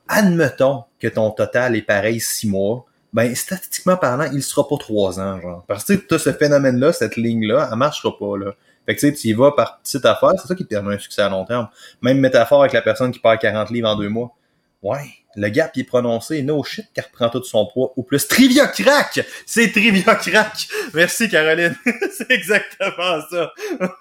[0.09, 5.19] Admettons que ton total est pareil six mois ben statistiquement parlant, il sera pas trois
[5.21, 5.65] ans, genre.
[5.67, 8.53] Parce que tu ce phénomène-là, cette ligne-là, elle marchera pas, là.
[8.87, 10.95] Fait que tu sais, tu y vas par petite affaire, c'est ça qui te permet
[10.95, 11.69] un succès à long terme.
[12.03, 14.35] Même métaphore avec la personne qui perd 40 livres en deux mois.
[14.83, 18.67] Ouais, le gap est prononcé, no shit, qui reprend tout son poids, ou plus trivia
[18.67, 19.25] crack!
[19.47, 20.69] C'est trivia crack!
[20.95, 21.77] Merci Caroline,
[22.13, 23.53] c'est exactement ça.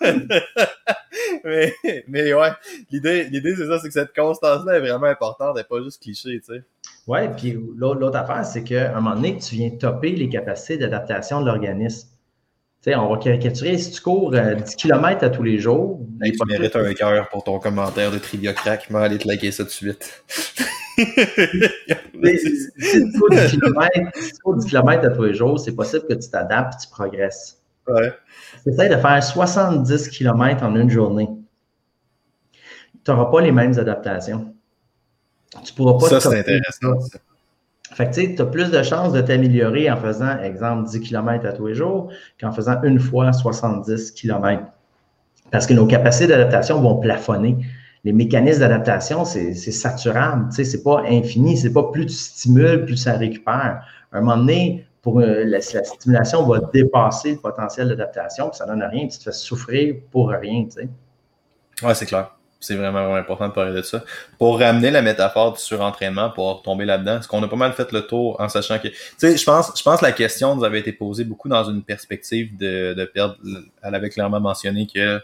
[1.44, 1.74] mais,
[2.08, 2.52] mais ouais,
[2.92, 6.40] l'idée, l'idée c'est ça, c'est que cette constance-là est vraiment importante, elle pas juste cliché,
[6.40, 6.64] tu sais.
[7.08, 11.42] Oui, puis l'autre affaire, c'est qu'à un moment donné, tu viens topper les capacités d'adaptation
[11.42, 12.08] de l'organisme.
[12.88, 16.00] On va caricaturer, si tu cours 10 euh, km à tous les jours.
[16.24, 19.64] tu mérites un cœur pour ton commentaire de Trivia Crack, mais allez te liker ça
[19.64, 20.24] tout de suite.
[20.98, 21.06] si
[22.78, 23.58] tu cours 10
[24.70, 27.62] km, à tous les jours, c'est possible que tu t'adaptes et tu progresses.
[27.88, 28.14] Ouais.
[28.66, 31.30] Essaye de faire 70 km en une journée.
[33.04, 34.54] Tu n'auras pas les mêmes adaptations.
[35.64, 36.08] Tu pourras pas.
[36.08, 36.98] Ça, c'est intéressant.
[38.00, 41.52] Fait que tu as plus de chances de t'améliorer en faisant, exemple, 10 km à
[41.52, 44.64] tous les jours qu'en faisant une fois 70 km.
[45.52, 47.58] Parce que nos capacités d'adaptation vont plafonner.
[48.06, 52.96] Les mécanismes d'adaptation, c'est saturable, tu sais, pas infini, c'est pas plus tu stimules, plus
[52.96, 53.84] ça récupère.
[54.14, 58.66] À un moment donné, pour euh, la, stimulation va dépasser le potentiel d'adaptation, puis ça
[58.66, 60.88] donne rien, puis tu te fais souffrir pour rien, tu
[61.82, 61.96] sais.
[61.96, 64.04] C'est clair c'est vraiment, vraiment important de parler de ça.
[64.38, 67.92] Pour ramener la métaphore du surentraînement, pour tomber là-dedans, est-ce qu'on a pas mal fait
[67.92, 70.64] le tour en sachant que, tu sais, je pense, je pense que la question nous
[70.64, 73.38] avait été posée beaucoup dans une perspective de, de perdre.
[73.82, 75.20] Elle avait clairement mentionné que euh,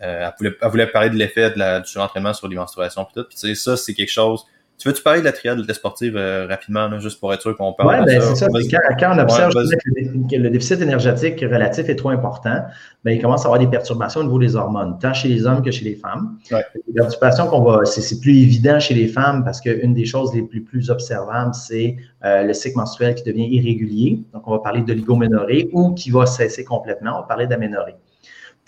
[0.00, 3.24] elle, voulait, elle, voulait, parler de l'effet du surentraînement sur les menstruations tout.
[3.24, 4.44] Puis tu sais, ça, c'est quelque chose
[4.80, 7.74] tu veux-tu parler de la triade de sportive euh, rapidement, juste pour être sûr qu'on
[7.74, 8.48] parle de ben, ça?
[8.50, 8.80] Oui, c'est ça.
[8.98, 12.64] Quand, on observe que le déficit énergétique relatif est trop important,
[13.04, 15.62] ben, il commence à avoir des perturbations au niveau des hormones, tant chez les hommes
[15.62, 16.38] que chez les femmes.
[16.50, 16.64] Ouais.
[16.88, 20.42] Les perturbations qu'on va, c'est plus évident chez les femmes parce qu'une des choses les
[20.42, 24.22] plus, plus observables, c'est euh, le cycle menstruel qui devient irrégulier.
[24.32, 27.10] Donc, on va parler d'oligoménorrhée ou qui va cesser complètement.
[27.16, 27.96] On va parler d'aménorrhée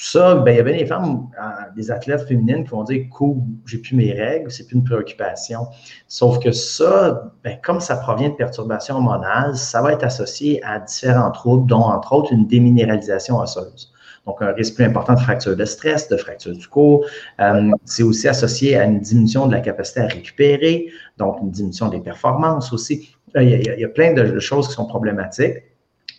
[0.05, 3.37] ça, ben, il y avait des femmes, euh, des athlètes féminines qui vont dire Cool,
[3.67, 5.69] j'ai plus mes règles, c'est plus une préoccupation.
[6.09, 10.81] Sauf que ça, ben, comme ça provient de perturbations hormonales, ça va être associé à
[10.81, 13.93] différents troubles, dont entre autres une déminéralisation osseuse.
[14.27, 17.05] Donc, un risque plus important de fracture de stress, de fracture du cou.
[17.41, 20.89] Euh, c'est aussi associé à une diminution de la capacité à récupérer,
[21.19, 23.15] donc une diminution des performances aussi.
[23.37, 25.59] A, il y a plein de choses qui sont problématiques.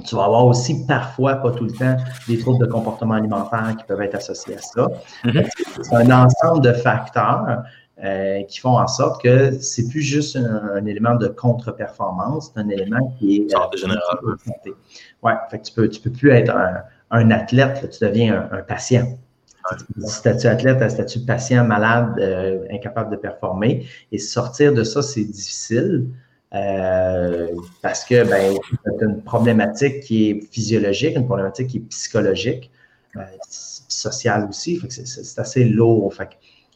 [0.05, 3.83] Tu vas avoir aussi parfois, pas tout le temps, des troubles de comportement alimentaire qui
[3.85, 4.87] peuvent être associés à ça.
[5.23, 5.49] Mm-hmm.
[5.81, 7.63] C'est un ensemble de facteurs
[8.03, 12.67] euh, qui font en sorte que c'est plus juste un, élément de contre-performance, c'est un
[12.67, 13.55] élément qui est.
[13.55, 14.01] Euh, général.
[15.21, 16.53] Ouais, fait que tu peux, tu peux plus être
[17.11, 19.17] un, athlète, tu deviens un, patient.
[19.99, 23.87] Statut athlète à statut patient, malade, euh, incapable de performer.
[24.11, 26.07] Et sortir de ça, c'est difficile.
[26.53, 27.47] Euh,
[27.81, 32.69] parce que ben, c'est une problématique qui est physiologique, une problématique qui est psychologique,
[33.15, 34.79] euh, sociale aussi.
[34.89, 36.13] c'est, assez lourd.
[36.13, 36.29] Fait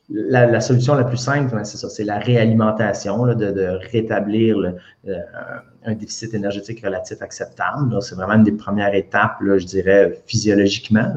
[0.10, 5.20] la, solution la plus simple, c'est ça, c'est la réalimentation, de, rétablir euh,
[5.86, 8.02] un déficit énergétique relatif acceptable.
[8.02, 11.14] c'est vraiment une des premières étapes, je dirais, physiologiquement.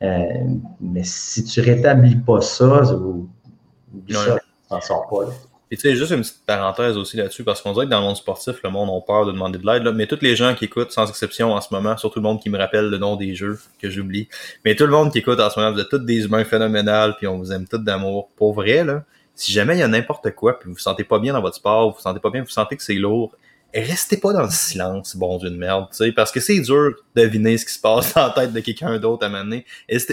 [0.00, 5.26] mais si tu rétablis pas ça, oublie ça, tu t'en sors pas.
[5.72, 8.04] Et tu sais, juste une petite parenthèse aussi là-dessus, parce qu'on dirait que dans le
[8.04, 10.66] monde sportif, le monde a peur de demander de l'aide, mais tous les gens qui
[10.66, 13.34] écoutent, sans exception en ce moment, surtout le monde qui me rappelle le nom des
[13.34, 14.28] jeux que j'oublie,
[14.66, 17.16] mais tout le monde qui écoute en ce moment, vous êtes tous des humains phénoménales,
[17.16, 18.28] puis on vous aime tous d'amour.
[18.36, 19.04] Pour vrai, là,
[19.34, 21.56] si jamais il y a n'importe quoi, puis vous vous sentez pas bien dans votre
[21.56, 23.34] sport, vous vous sentez pas bien, vous sentez que c'est lourd,
[23.74, 27.56] restez pas dans le silence, bon Dieu de merde, parce que c'est dur de deviner
[27.56, 29.64] ce qui se passe dans la tête de quelqu'un d'autre à mener.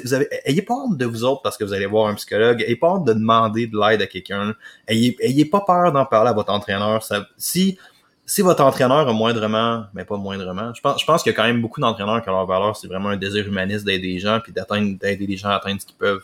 [0.03, 2.61] Vous avez, ayez pas honte de vous autres parce que vous allez voir un psychologue,
[2.61, 4.53] ayez pas honte de demander de l'aide à quelqu'un,
[4.87, 7.03] ayez, ayez pas peur d'en parler à votre entraîneur.
[7.37, 7.77] Si
[8.29, 11.35] si votre entraîneur a moindrement, mais pas moindrement, je pense, je pense qu'il y a
[11.35, 14.19] quand même beaucoup d'entraîneurs qui ont leur valeur, c'est vraiment un désir humaniste d'aider les
[14.19, 16.21] gens puis d'atteindre, d'aider les gens à atteindre ce qu'ils peuvent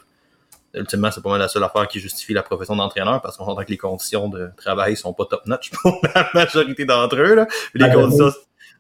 [0.75, 3.63] ultimement, c'est pas mal la seule affaire qui justifie la profession d'entraîneur parce qu'on entend
[3.63, 7.35] que les conditions de travail sont pas top notch pour la majorité d'entre eux.
[7.35, 7.47] Là.
[7.73, 8.31] les conditions.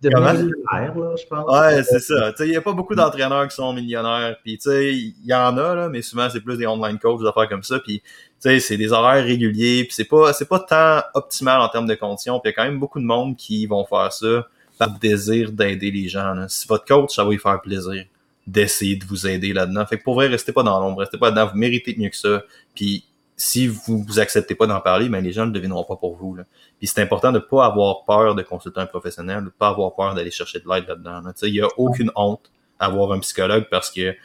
[0.01, 1.51] De je pense.
[1.51, 2.33] Ouais, c'est ça.
[2.41, 4.35] Il n'y a pas beaucoup d'entraîneurs qui sont millionnaires.
[4.43, 7.21] Puis, tu sais, il y en a, là, mais souvent, c'est plus des online coachs,
[7.21, 7.79] des affaires comme ça.
[7.79, 8.05] Puis, tu
[8.39, 9.85] sais, c'est des horaires réguliers.
[9.85, 12.39] Puis, c'est pas, c'est pas tant optimal en termes de conditions.
[12.39, 14.45] Puis, il y a quand même beaucoup de monde qui vont faire ça
[14.77, 16.33] par désir d'aider les gens.
[16.33, 16.47] Là.
[16.49, 18.05] Si votre coach, ça va lui faire plaisir
[18.47, 19.85] d'essayer de vous aider là-dedans.
[19.85, 22.17] Fait que pour vrai, restez pas dans l'ombre, restez pas là-dedans, vous méritez mieux que
[22.17, 22.43] ça.
[22.75, 23.05] Puis
[23.37, 26.15] si vous vous acceptez pas d'en parler, ben les gens ne le devineront pas pour
[26.15, 26.35] vous.
[26.35, 26.43] Là.
[26.77, 30.13] Puis c'est important de pas avoir peur de consulter un professionnel, de pas avoir peur
[30.13, 31.21] d'aller chercher de l'aide là-dedans.
[31.21, 31.33] Là.
[31.43, 34.15] Il y a aucune honte à avoir un psychologue parce que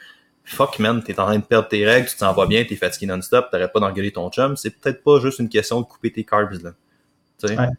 [0.43, 2.75] fuck man, t'es en train de perdre tes règles, tu te sens pas bien, t'es
[2.75, 4.55] fatigué non-stop, t'arrêtes pas d'engueuler ton chum.
[4.55, 6.71] C'est peut-être pas juste une question de couper tes carbs là.
[7.43, 7.69] Ouais.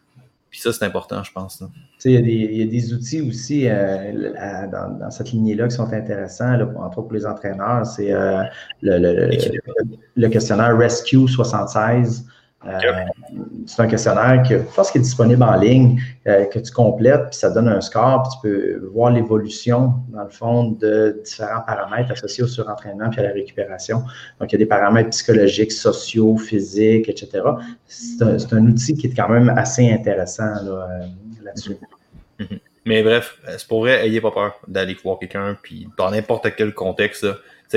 [0.53, 1.63] Puis ça, c'est important, je pense.
[2.05, 6.57] Il y, y, a des outils aussi euh, dans, dans, cette lignée-là qui sont intéressants,
[6.57, 7.87] là, entre autres pour les entraîneurs.
[7.87, 8.43] C'est euh,
[8.83, 9.31] le, le,
[10.15, 12.29] le, questionnaire Rescue 76 euh,
[13.65, 17.29] c'est un questionnaire que je pense qu'il est disponible en ligne, euh, que tu complètes,
[17.29, 21.61] puis ça donne un score, puis tu peux voir l'évolution, dans le fond, de différents
[21.65, 24.03] paramètres associés au surentraînement puis à la récupération.
[24.39, 27.43] Donc, il y a des paramètres psychologiques, sociaux, physiques, etc.
[27.87, 31.05] C'est un, outil qui est quand même assez intéressant euh,
[31.43, 31.77] là-dessus.
[32.39, 32.59] Mm-hmm.
[32.85, 36.73] Mais bref, c'est pour vrai, ayez pas peur d'aller voir quelqu'un, puis dans n'importe quel
[36.73, 37.25] contexte,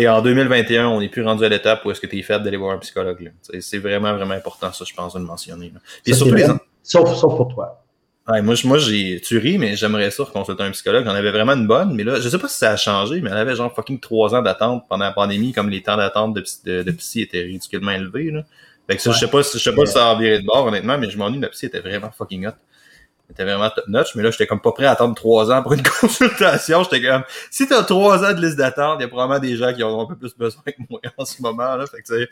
[0.05, 2.57] en 2021, on n'est plus rendu à l'étape où est-ce que tu es fait d'aller
[2.57, 3.32] voir un psychologue.
[3.61, 5.72] C'est vraiment, vraiment important, ça, je pense, de le mentionner.
[6.07, 6.47] surtout les...
[6.82, 7.82] sauf, sauf pour toi.
[8.28, 11.05] Ouais, moi, moi j'ai, tu ris, mais j'aimerais ça consulter un psychologue.
[11.05, 13.30] J'en avais vraiment une bonne, mais là, je sais pas si ça a changé, mais
[13.30, 16.44] elle avait genre fucking trois ans d'attente pendant la pandémie, comme les temps d'attente de,
[16.64, 18.42] de, de, psy étaient ridiculement élevés, là.
[18.88, 20.66] Fait que ça, je sais pas, je sais pas si ça a viré de bord,
[20.66, 22.53] honnêtement, mais je m'ennuie, ma psy était vraiment fucking hot
[23.31, 25.72] était vraiment top notch, mais là, j'étais comme pas prêt à attendre trois ans pour
[25.72, 26.83] une consultation.
[26.85, 29.72] J'étais comme, si t'as trois ans de liste d'attente, il y a probablement des gens
[29.72, 31.87] qui ont un peu plus besoin que moi en ce moment, là.
[31.87, 32.29] Fait que, tu sais,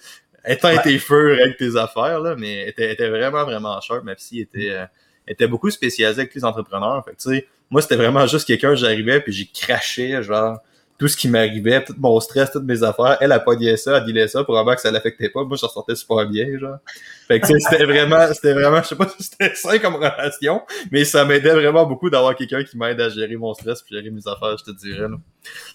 [0.47, 4.05] éteins tes feux, avec tes affaires, là, mais était, était vraiment, vraiment sharp.
[4.05, 4.87] Ma psy était, euh,
[5.27, 7.05] était beaucoup spécialisée avec les entrepreneurs.
[7.05, 10.59] Fait que, tu sais, moi, c'était vraiment juste quelqu'un, j'arrivais, puis j'ai craché, genre,
[10.97, 13.17] tout ce qui m'arrivait, tout mon stress, toutes mes affaires.
[13.21, 15.45] Elle a pas dit ça, elle disait ça avoir que ça l'affectait pas.
[15.45, 16.79] Moi, je ressortais super bien, genre.
[17.27, 21.05] Fait que c'était vraiment, c'était vraiment, je sais pas si c'était sain comme relation, mais
[21.05, 24.27] ça m'aidait vraiment beaucoup d'avoir quelqu'un qui m'aide à gérer mon stress puis gérer mes
[24.27, 25.09] affaires, je te dirais.
[25.09, 25.17] Là.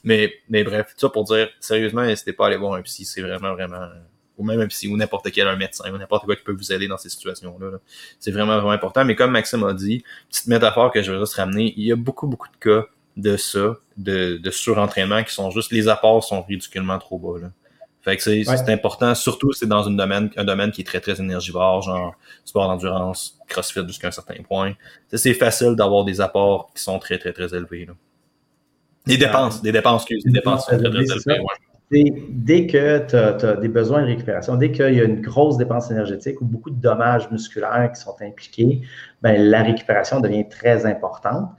[0.04, 3.22] Mais, mais bref, ça pour dire, sérieusement, n'hésitez pas à aller voir un psy, c'est
[3.22, 3.88] vraiment, vraiment,
[4.38, 6.72] ou même un psy, ou n'importe quel un médecin, ou n'importe quoi qui peut vous
[6.72, 7.72] aider dans ces situations-là.
[7.72, 7.78] -là,
[8.20, 9.04] c'est vraiment, vraiment important.
[9.04, 11.98] Mais comme Maxime a dit, petite métaphore que je vais juste ramener, il y a
[11.98, 16.42] beaucoup, beaucoup de cas de ça, de, de surentraînement qui sont juste les apports sont
[16.42, 17.40] ridiculement trop bas.
[17.40, 17.48] Là.
[18.02, 21.20] Fait que c'est important, surtout c'est dans une domaine, un domaine qui est très très
[21.20, 24.74] énergivore, genre sport d'endurance, crossfit jusqu'à un certain point.
[25.14, 27.86] C'est facile d'avoir des apports qui sont très très très élevés.
[27.86, 27.94] Là.
[29.06, 31.44] Des dépenses, des dépenses, des dépenses sont très très élevées.
[32.30, 35.92] Dès que tu as, des besoins de récupération, dès qu'il y a une grosse dépense
[35.92, 38.82] énergétique ou beaucoup de dommages musculaires qui sont impliqués,
[39.22, 41.50] ben, la récupération devient très importante.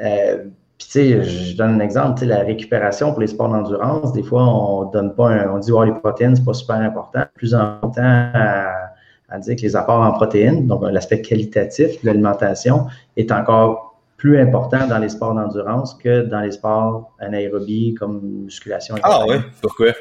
[0.00, 0.44] Euh,
[0.78, 4.12] puis, tu sais, je donne un exemple, tu sais, la récupération pour les sports d'endurance,
[4.12, 7.24] des fois, on donne pas un, on dit, oh, les protéines, c'est pas super important.
[7.34, 8.92] Plus en temps à,
[9.28, 14.40] à dire que les apports en protéines, donc l'aspect qualitatif de l'alimentation, est encore plus
[14.40, 18.96] important dans les sports d'endurance que dans les sports anaérobies comme musculation.
[19.02, 19.92] Ah oui, pourquoi?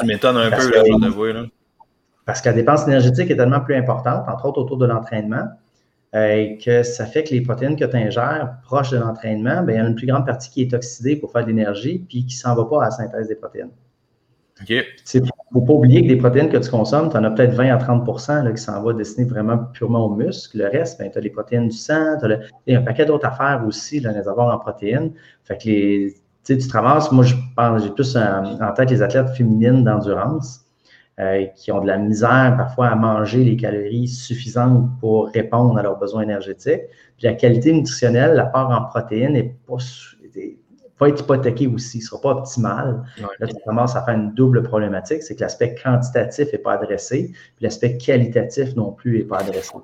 [0.00, 1.44] tu m'étonnes un peu, là, j'en avoue, là.
[2.24, 5.44] Parce que la dépense énergétique est tellement plus importante, entre autres autour de l'entraînement,
[6.14, 9.76] euh, que ça fait que les protéines que tu ingères proches de l'entraînement, ben, il
[9.76, 12.36] y a une plus grande partie qui est oxydée pour faire de l'énergie puis qui
[12.36, 13.70] ne s'en va pas à la synthèse des protéines.
[14.60, 14.68] OK.
[14.68, 17.54] Il ne faut pas oublier que les protéines que tu consommes, tu en as peut-être
[17.54, 20.58] 20 à 30 là, qui s'en va destiné vraiment purement aux muscles.
[20.58, 23.64] Le reste, ben, tu as les protéines du sang, tu as un paquet d'autres affaires
[23.66, 25.12] aussi, là, les avoir en protéines.
[25.44, 27.34] Fait que les, tu te ramasses, moi, je
[27.82, 30.61] j'ai plus en tête les athlètes féminines d'endurance
[31.22, 35.82] euh, qui ont de la misère parfois à manger les calories suffisantes pour répondre à
[35.82, 36.82] leurs besoins énergétiques.
[37.16, 39.76] Puis la qualité nutritionnelle, la part en protéines n'est pas,
[40.98, 43.04] pas être hypothéquée aussi, ne sera pas optimale.
[43.38, 47.30] Là, tu commences à faire une double problématique, c'est que l'aspect quantitatif n'est pas adressé,
[47.56, 49.74] puis l'aspect qualitatif non plus n'est pas adressé.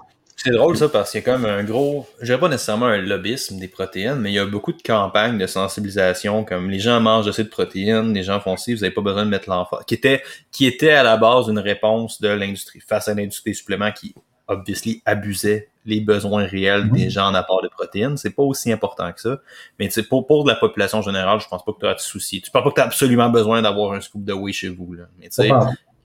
[0.41, 2.87] C'est drôle ça parce qu'il y a quand même un gros, je dirais pas nécessairement
[2.87, 6.79] un lobbyisme des protéines, mais il y a beaucoup de campagnes de sensibilisation comme les
[6.79, 9.51] gens mangent assez de protéines, les gens font ci, vous n'avez pas besoin de mettre
[9.51, 10.23] l'enfant, qui était
[10.53, 14.15] qui était à la base une réponse de l'industrie face à l'industrie des suppléments qui
[14.49, 16.93] obviously, abusait les besoins réels Mhm.
[16.93, 18.17] des gens en apport de protéines.
[18.17, 19.39] C'est pas aussi important que ça.
[19.79, 22.41] Mais pour, pour de la population générale, je pense pas que tu as de soucis.
[22.43, 24.95] Tu penses pas que tu as absolument besoin d'avoir un scoop de whey chez vous.
[24.95, 25.05] Là.
[25.19, 25.51] Mais tu sais,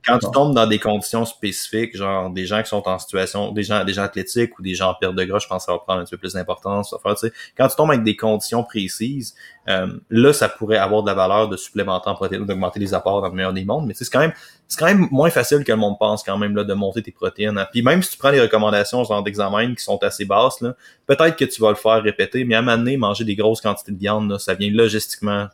[0.06, 3.64] quand tu tombes dans des conditions spécifiques, genre des gens qui sont en situation, des
[3.64, 5.72] gens, des gens athlétiques ou des gens en perte de gras, je pense que ça
[5.72, 6.90] va prendre un petit peu plus d'importance.
[6.90, 9.34] ça va faire, tu sais, Quand tu tombes avec des conditions précises,
[9.70, 12.94] euh, là, ça pourrait avoir de la valeur de supplémenter en protéines ou d'augmenter les
[12.94, 13.88] apports dans le meilleur des mondes.
[13.88, 14.34] Mais c'est quand même,
[14.68, 17.12] c'est quand même moins facile que le monde pense quand même là, de monter tes
[17.12, 17.58] protéines.
[17.58, 17.68] hein.
[17.72, 20.76] Puis même si tu prends les recommandations genre d'examen qui sont assez basses, là,
[21.08, 23.62] peut-être que tu vas le faire répéter, mais à un moment donné, manger des grosses
[23.62, 25.48] quantités de viande, là, ça vient logistiquement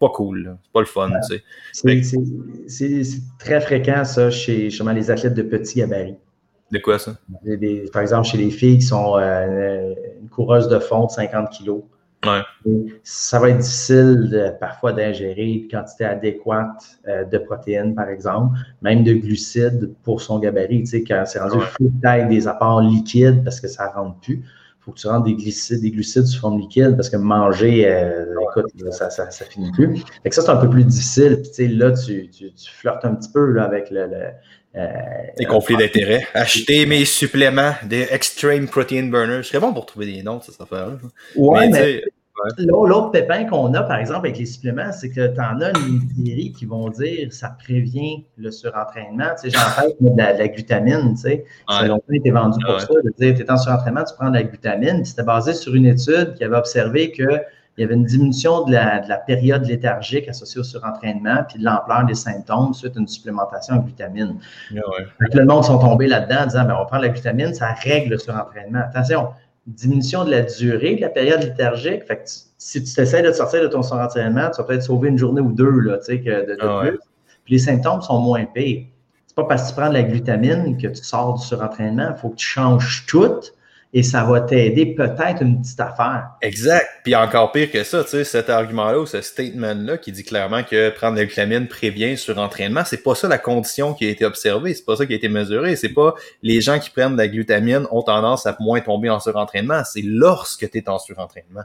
[0.00, 0.56] pas cool.
[0.62, 1.10] C'est pas le fun.
[2.66, 6.16] C'est- très fréquent, ça, chez justement, les athlètes de petits gabarits.
[6.72, 7.16] De quoi ça?
[7.44, 9.92] Des- par exemple, chez les filles qui sont euh,
[10.22, 11.82] une coureuse de fond de 50 kilos.
[12.24, 12.42] Ouais.
[13.02, 18.58] Ça va être difficile de- parfois d'ingérer une quantité adéquate euh, de protéines, par exemple,
[18.82, 20.80] même de glucides pour son gabarit.
[20.80, 21.64] Tu sais, quand c'est rendu, Ouais.
[21.78, 24.42] tu ailles des apports liquides parce que ça ne rentre plus.
[24.80, 27.86] Il faut que tu rentres des glucides, des glucides sous forme liquide parce que manger,
[27.86, 30.02] euh, écoute, ça, ça, ça finit plus.
[30.22, 31.36] Fait que ça, c'est un peu plus difficile.
[31.42, 34.30] Puis, tu sais, là, tu, tu, tu flirtes un petit peu là, avec le, le,
[34.76, 34.86] euh,
[35.36, 36.26] Des conflits d'intérêts.
[36.34, 39.42] Acheter mes suppléments, des Extreme Protein Burners.
[39.42, 40.96] Je serais bon pour trouver des noms de cette affaire-là.
[41.36, 42.02] Ouais, mais
[42.58, 46.00] L'autre pépin qu'on a, par exemple, avec les suppléments, c'est que tu en as une
[46.16, 49.26] série qui vont dire ça prévient le surentraînement.
[49.42, 51.44] Tu sais, j'en fais de la, glutamine, tu sais.
[51.68, 51.88] Ça a Ouais.
[51.88, 52.80] longtemps été vendu pour Ouais.
[52.80, 55.04] ça, de dire tu es en surentraînement, tu prends de la glutamine.
[55.04, 57.42] C'était basé sur une étude qui avait observé qu'il
[57.78, 61.64] y avait une diminution de la, de la période léthargique associée au surentraînement, puis de
[61.64, 64.36] l'ampleur des symptômes suite à une supplémentation en glutamine.
[64.72, 64.80] ouais.
[65.18, 67.72] Fait que le monde sont tombés là-dedans en disant ben, on prend la glutamine, ça
[67.82, 68.80] règle le surentraînement.
[68.80, 69.28] Attention,
[69.66, 72.04] diminution de la durée de la période léthargique.
[72.04, 74.82] Fait que tu- si tu essaies de te sortir de ton surentraînement, tu vas peut-être
[74.82, 76.88] sauver une journée ou deux là, que de, de Ah ouais.
[76.90, 76.98] plus.
[77.44, 78.84] Puis les symptômes sont moins pires.
[79.26, 82.08] C'est pas parce que tu prends de la glutamine que tu sors du surentraînement.
[82.14, 83.40] Il faut que tu changes tout
[83.92, 86.30] et ça va t'aider peut-être une petite affaire.
[86.42, 86.86] Exact.
[87.02, 90.62] Puis encore pire que ça, tu sais, cet argument-là ou ce statement-là qui dit clairement
[90.62, 94.24] que prendre la glutamine prévient sur entraînement, c'est pas ça la condition qui a été
[94.24, 97.18] observée, c'est pas ça qui a été mesuré, c'est pas les gens qui prennent de
[97.18, 101.62] la glutamine ont tendance à moins tomber en surentraînement, c'est lorsque tu es en surentraînement.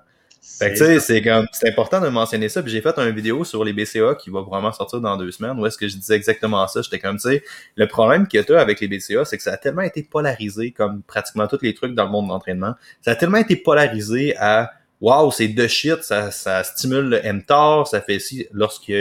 [0.58, 2.64] Fait que tu sais, c'est comme c'est important de mentionner ça.
[2.64, 5.60] Puis j'ai fait une vidéo sur les BCA qui va vraiment sortir dans deux semaines
[5.60, 6.82] où est-ce que je disais exactement ça.
[6.82, 7.44] J'étais comme tu sais,
[7.76, 10.72] le problème que tu as avec les BCA, c'est que ça a tellement été polarisé
[10.72, 12.76] comme pratiquement tous les trucs dans le monde de l'entraînement.
[13.02, 14.72] Ça a tellement été polarisé à
[15.02, 18.94] Wow, c'est de shit, ça, ça stimule le mTOR, ça fait ci lorsque,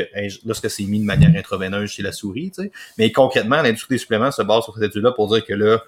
[0.45, 2.73] lorsque c'est mis de manière intraveineuse chez la souris, tu sais.
[2.99, 5.85] Mais concrètement, l'industrie des suppléments se base sur cette étude-là pour dire que là,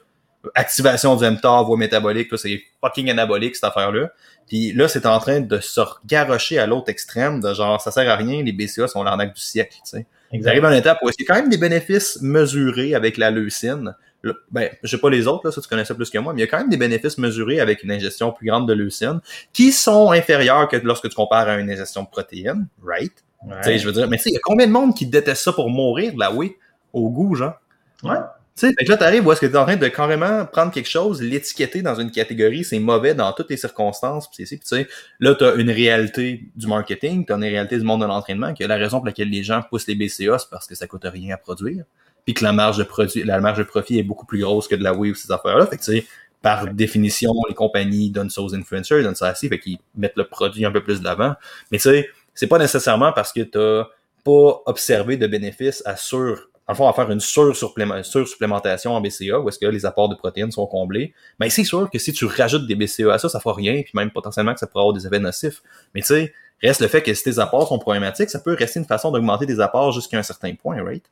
[0.54, 4.10] activation du mTOR, voie métabolique, là, c'est fucking anabolique, cette affaire-là.
[4.48, 8.08] Puis là, c'est en train de se garrocher à l'autre extrême, de genre, ça sert
[8.10, 10.06] à rien, les BCA sont l'arnaque du siècle, tu sais.
[10.30, 10.50] Ça Exact.
[10.50, 13.30] arrive à une étape où il y a quand même des bénéfices mesurés avec la
[13.30, 13.94] leucine.
[14.22, 16.32] Le- Ben, je sais pas les autres, là, ça tu connais ça plus que moi,
[16.32, 18.72] mais il y a quand même des bénéfices mesurés avec une ingestion plus grande de
[18.72, 19.20] leucine
[19.52, 23.12] qui sont inférieurs que lorsque tu compares à une ingestion de protéines, right?
[23.46, 23.54] Ouais.
[23.58, 25.06] Tu sais, je veux dire, mais tu sais, il y a combien de monde qui
[25.06, 26.12] déteste ça pour mourir?
[26.14, 26.56] De la whey
[26.92, 27.54] au goût, genre?
[28.02, 28.16] Ouais.
[28.56, 30.72] Tu sais, fait que là, t'arrives où est-ce que t'es en train de carrément prendre
[30.72, 34.56] quelque chose, l'étiqueter dans une catégorie, c'est mauvais dans toutes les circonstances, pis c'est ci,
[34.56, 34.88] pis tu sais,
[35.20, 38.76] là, t'as une réalité du marketing, t'as une réalité du monde de l'entraînement, que la
[38.76, 41.36] raison pour laquelle les gens poussent les BCA, c'est parce que ça coûte rien à
[41.36, 41.84] produire,
[42.24, 44.74] puis que la marge de produit, la marge de profit est beaucoup plus grosse que
[44.74, 46.06] de la ou ces affaires-là, fait que tu sais,
[46.40, 50.24] par définition, les compagnies donnent ça aux influencers, donnent ça assez, fait qu'ils mettent le
[50.24, 51.34] produit un peu plus de l'avant,
[51.70, 53.86] mais tu sais, c'est pas nécessairement parce que t'as
[54.24, 59.38] pas observé de bénéfices à sur en fond, à faire une sur-supplément- sur-supplémentation en BCA,
[59.40, 62.24] où est-ce que les apports de protéines sont comblés, mais c'est sûr que si tu
[62.24, 64.94] rajoutes des BCA à ça, ça fera rien, puis même potentiellement que ça pourrait avoir
[64.94, 65.62] des effets nocifs.
[65.94, 68.80] Mais tu sais, reste le fait que si tes apports sont problématiques, ça peut rester
[68.80, 71.04] une façon d'augmenter des apports jusqu'à un certain point, right?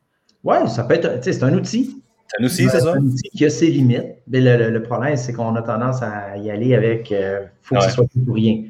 [0.43, 2.03] Ouais, ça peut être, tu sais, c'est un outil.
[2.29, 2.93] Ça nous aussi, c'est ça?
[2.95, 4.17] un outil qui a ses limites.
[4.27, 7.75] Mais le, le- le problème, c'est qu'on a tendance à y aller avec euh, faut
[7.77, 7.87] que Ouais.
[7.89, 8.65] ce soit tout ou rien.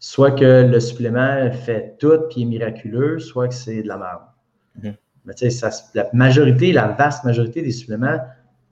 [0.00, 4.20] Soit que le supplément fait tout puis est miraculeux, soit que c'est de la merde.
[4.82, 4.94] Mhm.
[5.28, 8.18] Mais tu sais, ça la majorité, la vaste majorité des suppléments,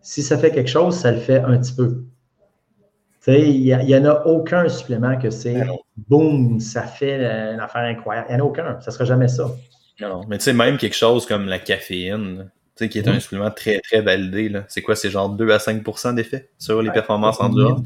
[0.01, 2.03] si ça fait quelque chose, ça le fait un petit peu.
[3.25, 5.61] Tu sais, il n'y en a aucun supplément que c'est
[6.09, 8.27] boum, ça fait euh, une affaire incroyable.
[8.31, 8.81] Il n'y en a aucun.
[8.81, 9.51] Ça ne sera jamais ça.
[10.01, 10.23] Non.
[10.29, 13.21] Mais tu sais, même quelque chose comme la caféine, tu sais, qui est un Mhm.
[13.21, 14.65] supplément très, très validé, là.
[14.69, 14.95] C'est quoi?
[14.97, 16.95] C'est genre 2 à 5% d'effet sur les Ouais.
[16.95, 17.81] performances endurance.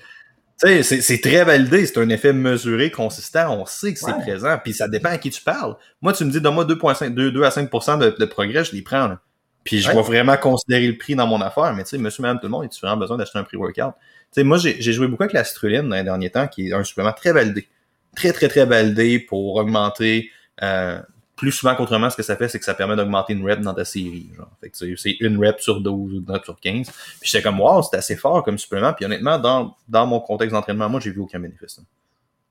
[0.62, 4.20] Sais, c'est- très validé, c'est un effet mesuré, consistant, on sait que c'est Ouais.
[4.20, 5.74] présent, puis ça dépend à qui tu parles.
[6.02, 8.82] Moi, tu me dis, donne-moi 2,5, 2, 2 à 5 de, de progrès, je les
[8.82, 9.20] prends, là.
[9.64, 9.94] Puis je Ouais.
[9.94, 12.50] vais vraiment considérer le prix dans mon affaire, mais tu sais, monsieur, madame, tout le
[12.50, 13.94] monde, a-tu vraiment besoin d'acheter un prix-workout?
[13.94, 16.68] Tu sais, moi, j'ai j'ai joué beaucoup avec la citrulline dans les derniers temps, qui
[16.68, 17.66] est un supplément très validé.
[18.14, 20.30] Très, très, très validé pour augmenter,
[20.62, 21.00] euh,
[21.40, 23.72] plus souvent qu'autrement, ce que ça fait, c'est que ça permet d'augmenter une rep dans
[23.72, 24.28] ta série.
[24.36, 24.50] Genre.
[24.60, 26.90] Fait que c'est une rep sur 12 ou une rep sur 15.
[27.18, 28.92] Puis j'étais comme, wow, c'est assez fort comme supplément.
[28.92, 31.80] Puis honnêtement, dans, dans mon contexte d'entraînement, moi, j'ai vu aucun bénéfice.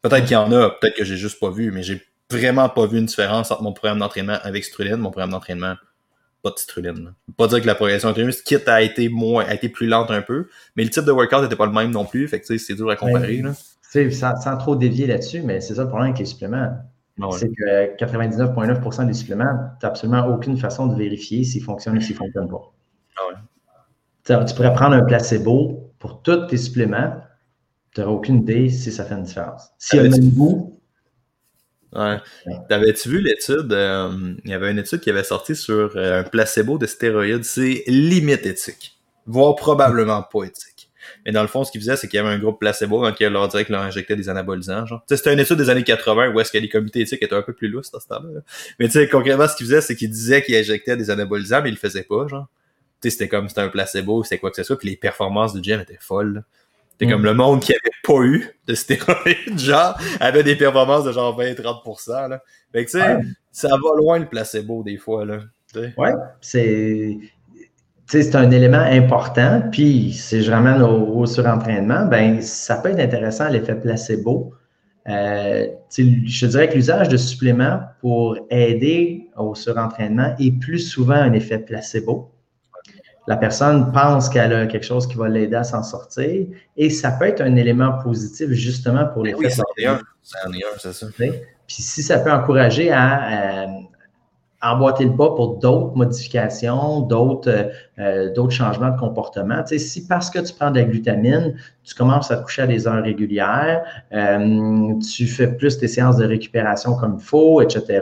[0.01, 2.87] Peut-être qu'il y en a, peut-être que j'ai juste pas vu, mais j'ai vraiment pas
[2.87, 5.75] vu une différence entre mon programme d'entraînement avec Struline, mon programme d'entraînement
[6.41, 7.13] pas de citrulline.
[7.37, 10.21] Pas dire que la progression était quitte a été moins, a été plus lente un
[10.21, 12.73] peu, mais le type de workout n'était pas le même non plus, fait que c'est
[12.75, 13.41] dur à comparer.
[13.41, 13.53] Là.
[13.91, 16.77] Sans, sans trop dévier là-dessus, mais c'est ça le problème avec les suppléments.
[17.21, 21.97] Ah c'est que 99,9% des suppléments, tu n'as absolument aucune façon de vérifier s'ils fonctionnent
[21.97, 22.73] ou s'ils ne fonctionnent pas.
[24.29, 27.15] Ah tu pourrais prendre un placebo pour tous tes suppléments,
[27.93, 29.69] tu n'auras aucune idée si ça fait une différence.
[29.77, 30.79] Si y a le même goût,
[31.95, 32.17] Ouais.
[32.69, 33.73] T'avais-tu vu l'étude?
[33.73, 37.43] Euh, il y avait une étude qui avait sorti sur euh, un placebo de stéroïdes.
[37.43, 38.99] C'est limite éthique.
[39.25, 40.78] Voire probablement pas éthique.
[41.25, 43.09] Mais dans le fond, ce qu'ils faisaient, c'est qu'il y avait un groupe placebo dans
[43.09, 44.85] lequel leur dirait que leur injectait des anabolisants.
[44.85, 45.03] Genre.
[45.07, 47.53] C'était une étude des années 80 où est-ce que les comités éthiques étaient un peu
[47.53, 48.41] plus lousses à ce temps-là.
[48.79, 51.69] Mais tu sais, concrètement, ce qu'ils faisaient, c'est qu'ils disaient qu'ils injectaient des anabolisants, mais
[51.69, 52.47] ils le faisaient pas, genre.
[53.01, 55.53] Tu sais, c'était comme c'était un placebo, c'était quoi que ce soit, puis les performances
[55.53, 56.43] du gym étaient folles.
[56.99, 57.25] C'est comme mm.
[57.25, 62.29] le monde qui avait pas eu de stéroïdes, genre, avait des performances de genre 20-30%.
[62.29, 62.43] Là.
[62.73, 63.17] Fait que, tu sais,
[63.51, 65.39] ça va loin le placebo des fois, là.
[65.75, 67.17] Ouais, c'est.
[68.09, 69.61] C'est un élément important.
[69.71, 74.53] Puis, si je ramène au, surentraînement, ben ça peut être intéressant l'effet placebo.
[75.07, 81.33] Euh, je dirais que l'usage de suppléments pour aider au surentraînement est plus souvent un
[81.33, 82.31] effet placebo
[83.29, 87.11] la personne pense qu'elle a quelque chose qui va l'aider à s'en sortir et ça
[87.11, 91.07] peut être un élément positif justement pour les oui, c'est ça.
[91.17, 91.35] Puis
[91.67, 93.67] si ça peut encourager à,
[94.61, 99.63] emboîter le pas pour d'autres modifications, d'autres euh, d'autres changements de comportement.
[99.65, 102.87] Si parce que tu prends de la glutamine, tu commences à te coucher à des
[102.87, 103.83] heures régulières,
[104.13, 108.01] euh, tu fais plus tes séances de récupération comme il faut, etc.,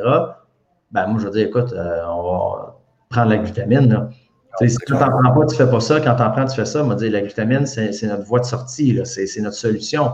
[0.92, 2.80] ben moi, je veux dire, écoute, euh, on va
[3.10, 4.10] prendre la glutamine.
[4.66, 6.00] Si tu n'en prends pas, tu ne fais pas ça.
[6.00, 6.84] Quand tu en prends, tu fais ça.
[6.84, 9.00] On dire, la glutamine, c'est notre voie de sortie.
[9.04, 10.14] C'est notre solution.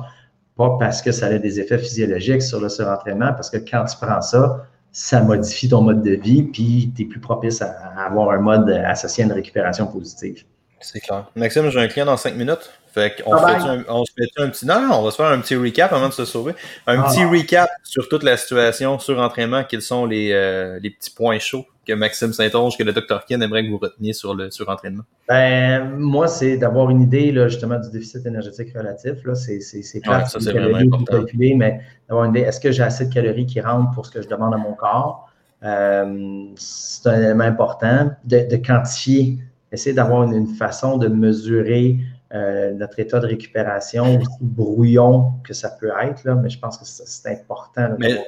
[0.57, 3.95] Pas parce que ça a des effets physiologiques sur le surentraînement, parce que quand tu
[3.97, 8.29] prends ça, ça modifie ton mode de vie, puis tu es plus propice à, avoir
[8.29, 10.43] un mode associé à une récupération positive.
[10.79, 11.29] C'est clair.
[11.35, 12.69] Maxime, j'ai un client dans cinq minutes.
[12.93, 14.67] Fait qu'on se fait, un, on se fait un petit.
[14.67, 16.53] Non, non, on va se faire un petit recap avant de se sauver.
[16.85, 17.09] Un ah.
[17.09, 19.63] petit recap sur toute la situation sur entraînement.
[19.63, 23.25] Quels sont les, euh, les petits points chauds que Maxime Saint-Onge, que le Dr.
[23.27, 25.03] Ken aimerait que vous reteniez sur le surentraînement?
[25.27, 29.13] Ben, moi, c'est d'avoir une idée là, justement du déficit énergétique relatif.
[29.33, 31.17] C'est clair, ça, c'est vraiment important.
[31.17, 34.11] Calculer, mais d'avoir une idée, est-ce que j'ai assez de calories qui rentrent pour ce
[34.11, 35.29] que je demande à mon corps?
[35.63, 39.39] Euh, c'est un élément important de, de quantifier,
[39.71, 41.99] essayer d'avoir une, façon de mesurer
[42.33, 46.77] euh, notre état de récupération, aussi brouillon que ça peut être, là, mais je pense
[46.77, 47.95] que c'est important.
[47.99, 48.25] mais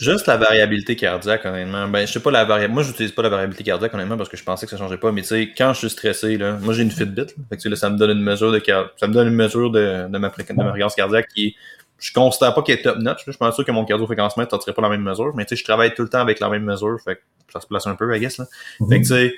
[0.00, 2.74] juste la variabilité cardiaque, honnêtement, ben, je sais pas la variabilité.
[2.74, 5.12] Moi, j'utilise pas la variabilité cardiaque, honnêtement, parce que je pensais que ça changeait pas,
[5.12, 7.68] mais tu sais, quand je suis stressé, là, moi, j'ai une Fitbit, là, fait que,
[7.68, 8.62] là, ça me donne une mesure de,
[8.96, 11.56] ça me donne une mesure de, de ma fréquence, cardiaque qui
[11.98, 13.22] je considère pas qu'elle est top notch.
[13.26, 15.50] Je suis pas sûr que mon cardio-fréquence mètre ne pas la même mesure, mais tu
[15.50, 17.20] sais, je travaille tout le temps avec la même mesure, fait que
[17.52, 18.46] ça se place un peu, I guess, là.
[18.88, 19.34] Fait que tu sais,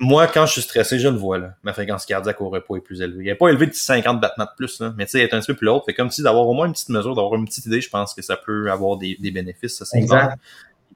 [0.00, 1.54] moi, quand je suis stressé, je le vois, là.
[1.62, 3.18] Ma fréquence cardiaque au repos est plus élevée.
[3.20, 4.94] Elle n'est pas élevée de 50 battements de plus, là.
[4.96, 5.84] Mais tu sais, elle est un petit peu plus haute.
[5.84, 8.14] Fait comme si d'avoir au moins une petite mesure, d'avoir une petite idée, je pense
[8.14, 10.38] que ça peut avoir des, des bénéfices, ça, c'est exact.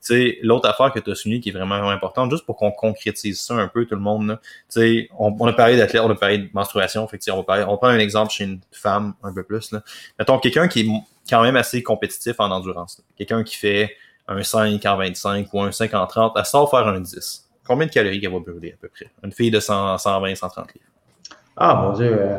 [0.02, 2.57] Tu sais, l'autre affaire que tu as souligné qui est vraiment, vraiment importante, juste pour
[2.57, 6.02] qu'on concrétise ça un peu, tout le monde, tu sais, on, on, a parlé d'athlète,
[6.02, 8.44] on a parlé de menstruation, fait que, on va parler, on prend un exemple chez
[8.44, 9.82] une femme un peu plus, là.
[10.18, 10.88] Mettons, quelqu'un qui est
[11.28, 13.96] quand même assez compétitif en endurance, Quelqu'un qui fait
[14.28, 17.86] un 5 en 25 ou un 5 en 30, elle sort faire un 10 Combien
[17.86, 19.10] de calories qu'elle va brûler à peu près?
[19.22, 20.86] Une fille de 100, 120, 130 livres.
[21.56, 22.16] Ah, mon Dieu.
[22.18, 22.38] Euh,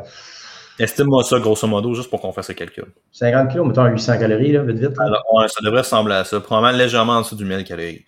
[0.77, 2.85] Estime-moi ça, grosso modo, juste pour qu'on fasse le calcul.
[3.13, 4.99] 50 kilos, mettons 800 calories, là, vite, vite.
[4.99, 6.39] Alors, ouais, ça devrait ressembler à ça.
[6.41, 8.03] Probablement légèrement en dessous du 1000 calories.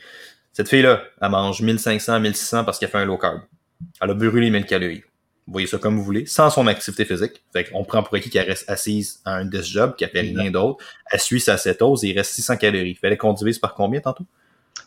[0.51, 3.39] Cette fille-là, elle mange 1500, 1600 parce qu'elle fait un low carb.
[4.01, 5.03] Elle a brûlé 1000 calories.
[5.45, 7.41] Vous voyez ça comme vous voulez, sans son activité physique.
[7.53, 10.51] Fait qu'on prend pour acquis qu'elle reste assise à un desk job, qu'elle fait rien
[10.51, 10.83] d'autre.
[11.09, 12.95] Elle suit sa cétose et il reste 600 calories.
[12.95, 14.25] Fallait qu'on divise par combien tantôt?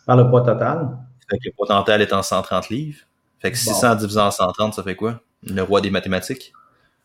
[0.04, 0.98] Par le poids total.
[1.30, 2.98] Fait que le potentiel est en 130 livres.
[3.38, 5.20] Fait que 600 divisé en 130, ça fait quoi?
[5.46, 6.52] Le roi des mathématiques?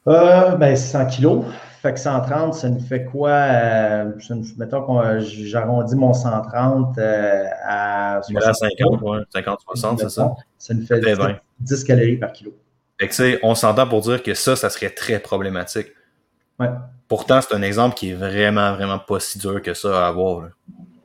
[0.08, 1.46] Euh, ben, 100 kilos.
[1.82, 3.30] Fait que 130, ça nous fait quoi?
[3.30, 4.12] Euh,
[4.58, 8.56] mettons que j'arrondis mon 130 euh, à 60.
[8.56, 10.34] 50, ouais, 50, 60, c'est ça?
[10.58, 11.00] Ça nous fait
[11.60, 12.56] 10, calories par kilo.
[13.00, 15.88] Fait que, on s'entend pour dire que ça, ça serait très problématique.
[16.60, 16.70] Ouais.
[17.08, 20.42] Pourtant, c'est un exemple qui est vraiment, vraiment pas si dur que ça à avoir.
[20.42, 20.48] Là.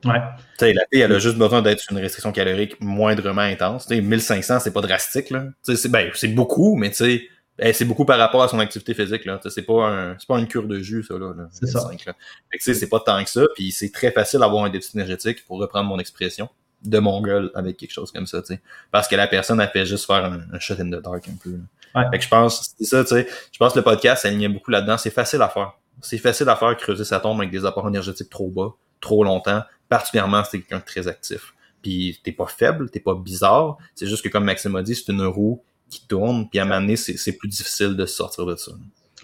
[0.05, 0.73] Ouais.
[0.73, 3.85] la fille, elle a juste besoin d'être sur une restriction calorique moindrement intense.
[3.85, 5.29] T'sais, 1500, c'est pas drastique.
[5.29, 5.45] Là.
[5.63, 9.25] C'est, ben, c'est beaucoup, mais c'est beaucoup par rapport à son activité physique.
[9.25, 9.39] Là.
[9.49, 11.15] C'est, pas un, c'est pas une cure de jus, ça.
[11.17, 11.87] Là, c'est ça.
[11.89, 13.43] Fait que, c'est pas tant que ça.
[13.55, 16.49] Puis c'est très facile d'avoir un déficit énergétique, pour reprendre mon expression.
[16.83, 18.61] de mon gueule avec quelque chose comme ça, tu sais.
[18.89, 21.59] Parce que la personne a fait juste faire un, shot in the dark un peu.
[21.93, 22.05] Ouais.
[22.09, 23.27] Fait que je pense, c'est ça, tu sais.
[23.51, 24.97] Je pense que le podcast s'alignait beaucoup là-dedans.
[24.97, 25.73] C'est facile à faire.
[26.01, 29.61] C'est facile à faire creuser sa tombe avec des apports énergétiques trop bas, trop longtemps,
[29.91, 31.53] particulièrement si t'es quelqu'un de très actif.
[31.81, 33.77] Puis t'es pas faible, t'es pas bizarre.
[33.93, 36.65] C'est juste que comme Maxime a dit, c'est une roue qui tourne, puis à un
[36.65, 38.71] moment donné, c'est plus difficile de sortir de ça.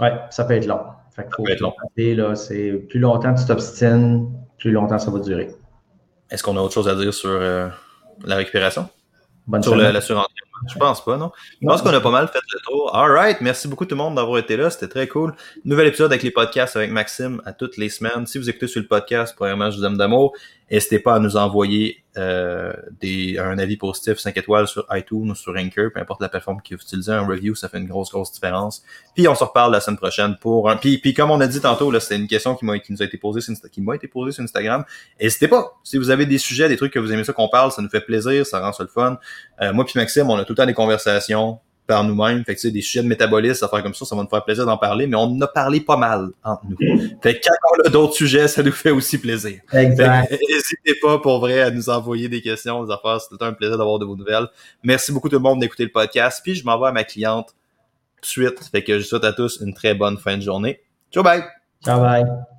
[0.02, 0.82] Ouais, ça peut être long.
[1.16, 1.74] Fait que Ça peut être long.
[1.96, 5.48] là, c'est plus longtemps tu t'obstines, plus longtemps ça va durer.
[6.30, 7.70] Est-ce qu'on a autre chose à dire sur euh,
[8.26, 8.90] la récupération?
[9.48, 9.94] Bonne Sur semaine.
[9.94, 10.02] la?
[10.68, 11.32] Je pense pas, non?
[11.62, 12.94] Je pense qu'on a pas mal fait le tour.
[12.96, 14.70] Alright, merci beaucoup tout le monde d'avoir été là.
[14.70, 15.34] C'était très cool.
[15.66, 18.26] Nouvel épisode avec les podcasts avec Maxime à toutes les semaines.
[18.26, 20.34] Si vous écoutez sur le podcast, premièrement, je vous aime d'amour.
[20.70, 22.74] N'hésitez pas à nous envoyer euh,
[23.40, 26.76] un avis positif 5 étoiles sur iTunes ou sur Anchor, peu importe la plateforme que
[26.76, 27.12] vous utilisez.
[27.12, 28.84] Un review, ça fait une grosse, grosse différence.
[29.16, 30.76] Puis on se reparle la semaine prochaine pour un.
[30.76, 33.02] Puis, puis comme on a dit tantôt, là, c'était une question qui m'a qui nous
[33.02, 34.84] a été posée sur qui m'a été posée sur Instagram.
[35.22, 35.78] N'hésitez pas.
[35.84, 37.90] Si vous avez des sujets, des trucs que vous aimez ça qu'on parle, ça nous
[37.90, 39.20] fait plaisir, ça rend ça le fun.
[39.62, 42.44] Euh, moi puis Maxime, on a tout le temps des conversations par nous-mêmes.
[42.44, 44.44] Fait que tu sais, des sujets de métabolisme, affaires comme ça, ça va nous faire
[44.44, 46.78] plaisir d'en parler, mais on en a parlé pas mal entre nous.
[47.22, 49.62] Fait que quand on a d'autres sujets, ça nous fait aussi plaisir.
[49.74, 53.20] N'hésitez pas pour vrai à nous envoyer des questions, des affaires.
[53.22, 54.48] C'est un plaisir d'avoir de vos nouvelles.
[54.84, 56.42] Merci beaucoup tout le monde d'écouter le podcast.
[56.44, 57.56] Puis je m'en vais à ma cliente
[58.18, 58.70] tout de suite.
[58.72, 60.82] Fait que je souhaite à tous une très bonne fin de journée.
[61.12, 61.44] Ciao bye!
[61.84, 62.57] Ciao, bye.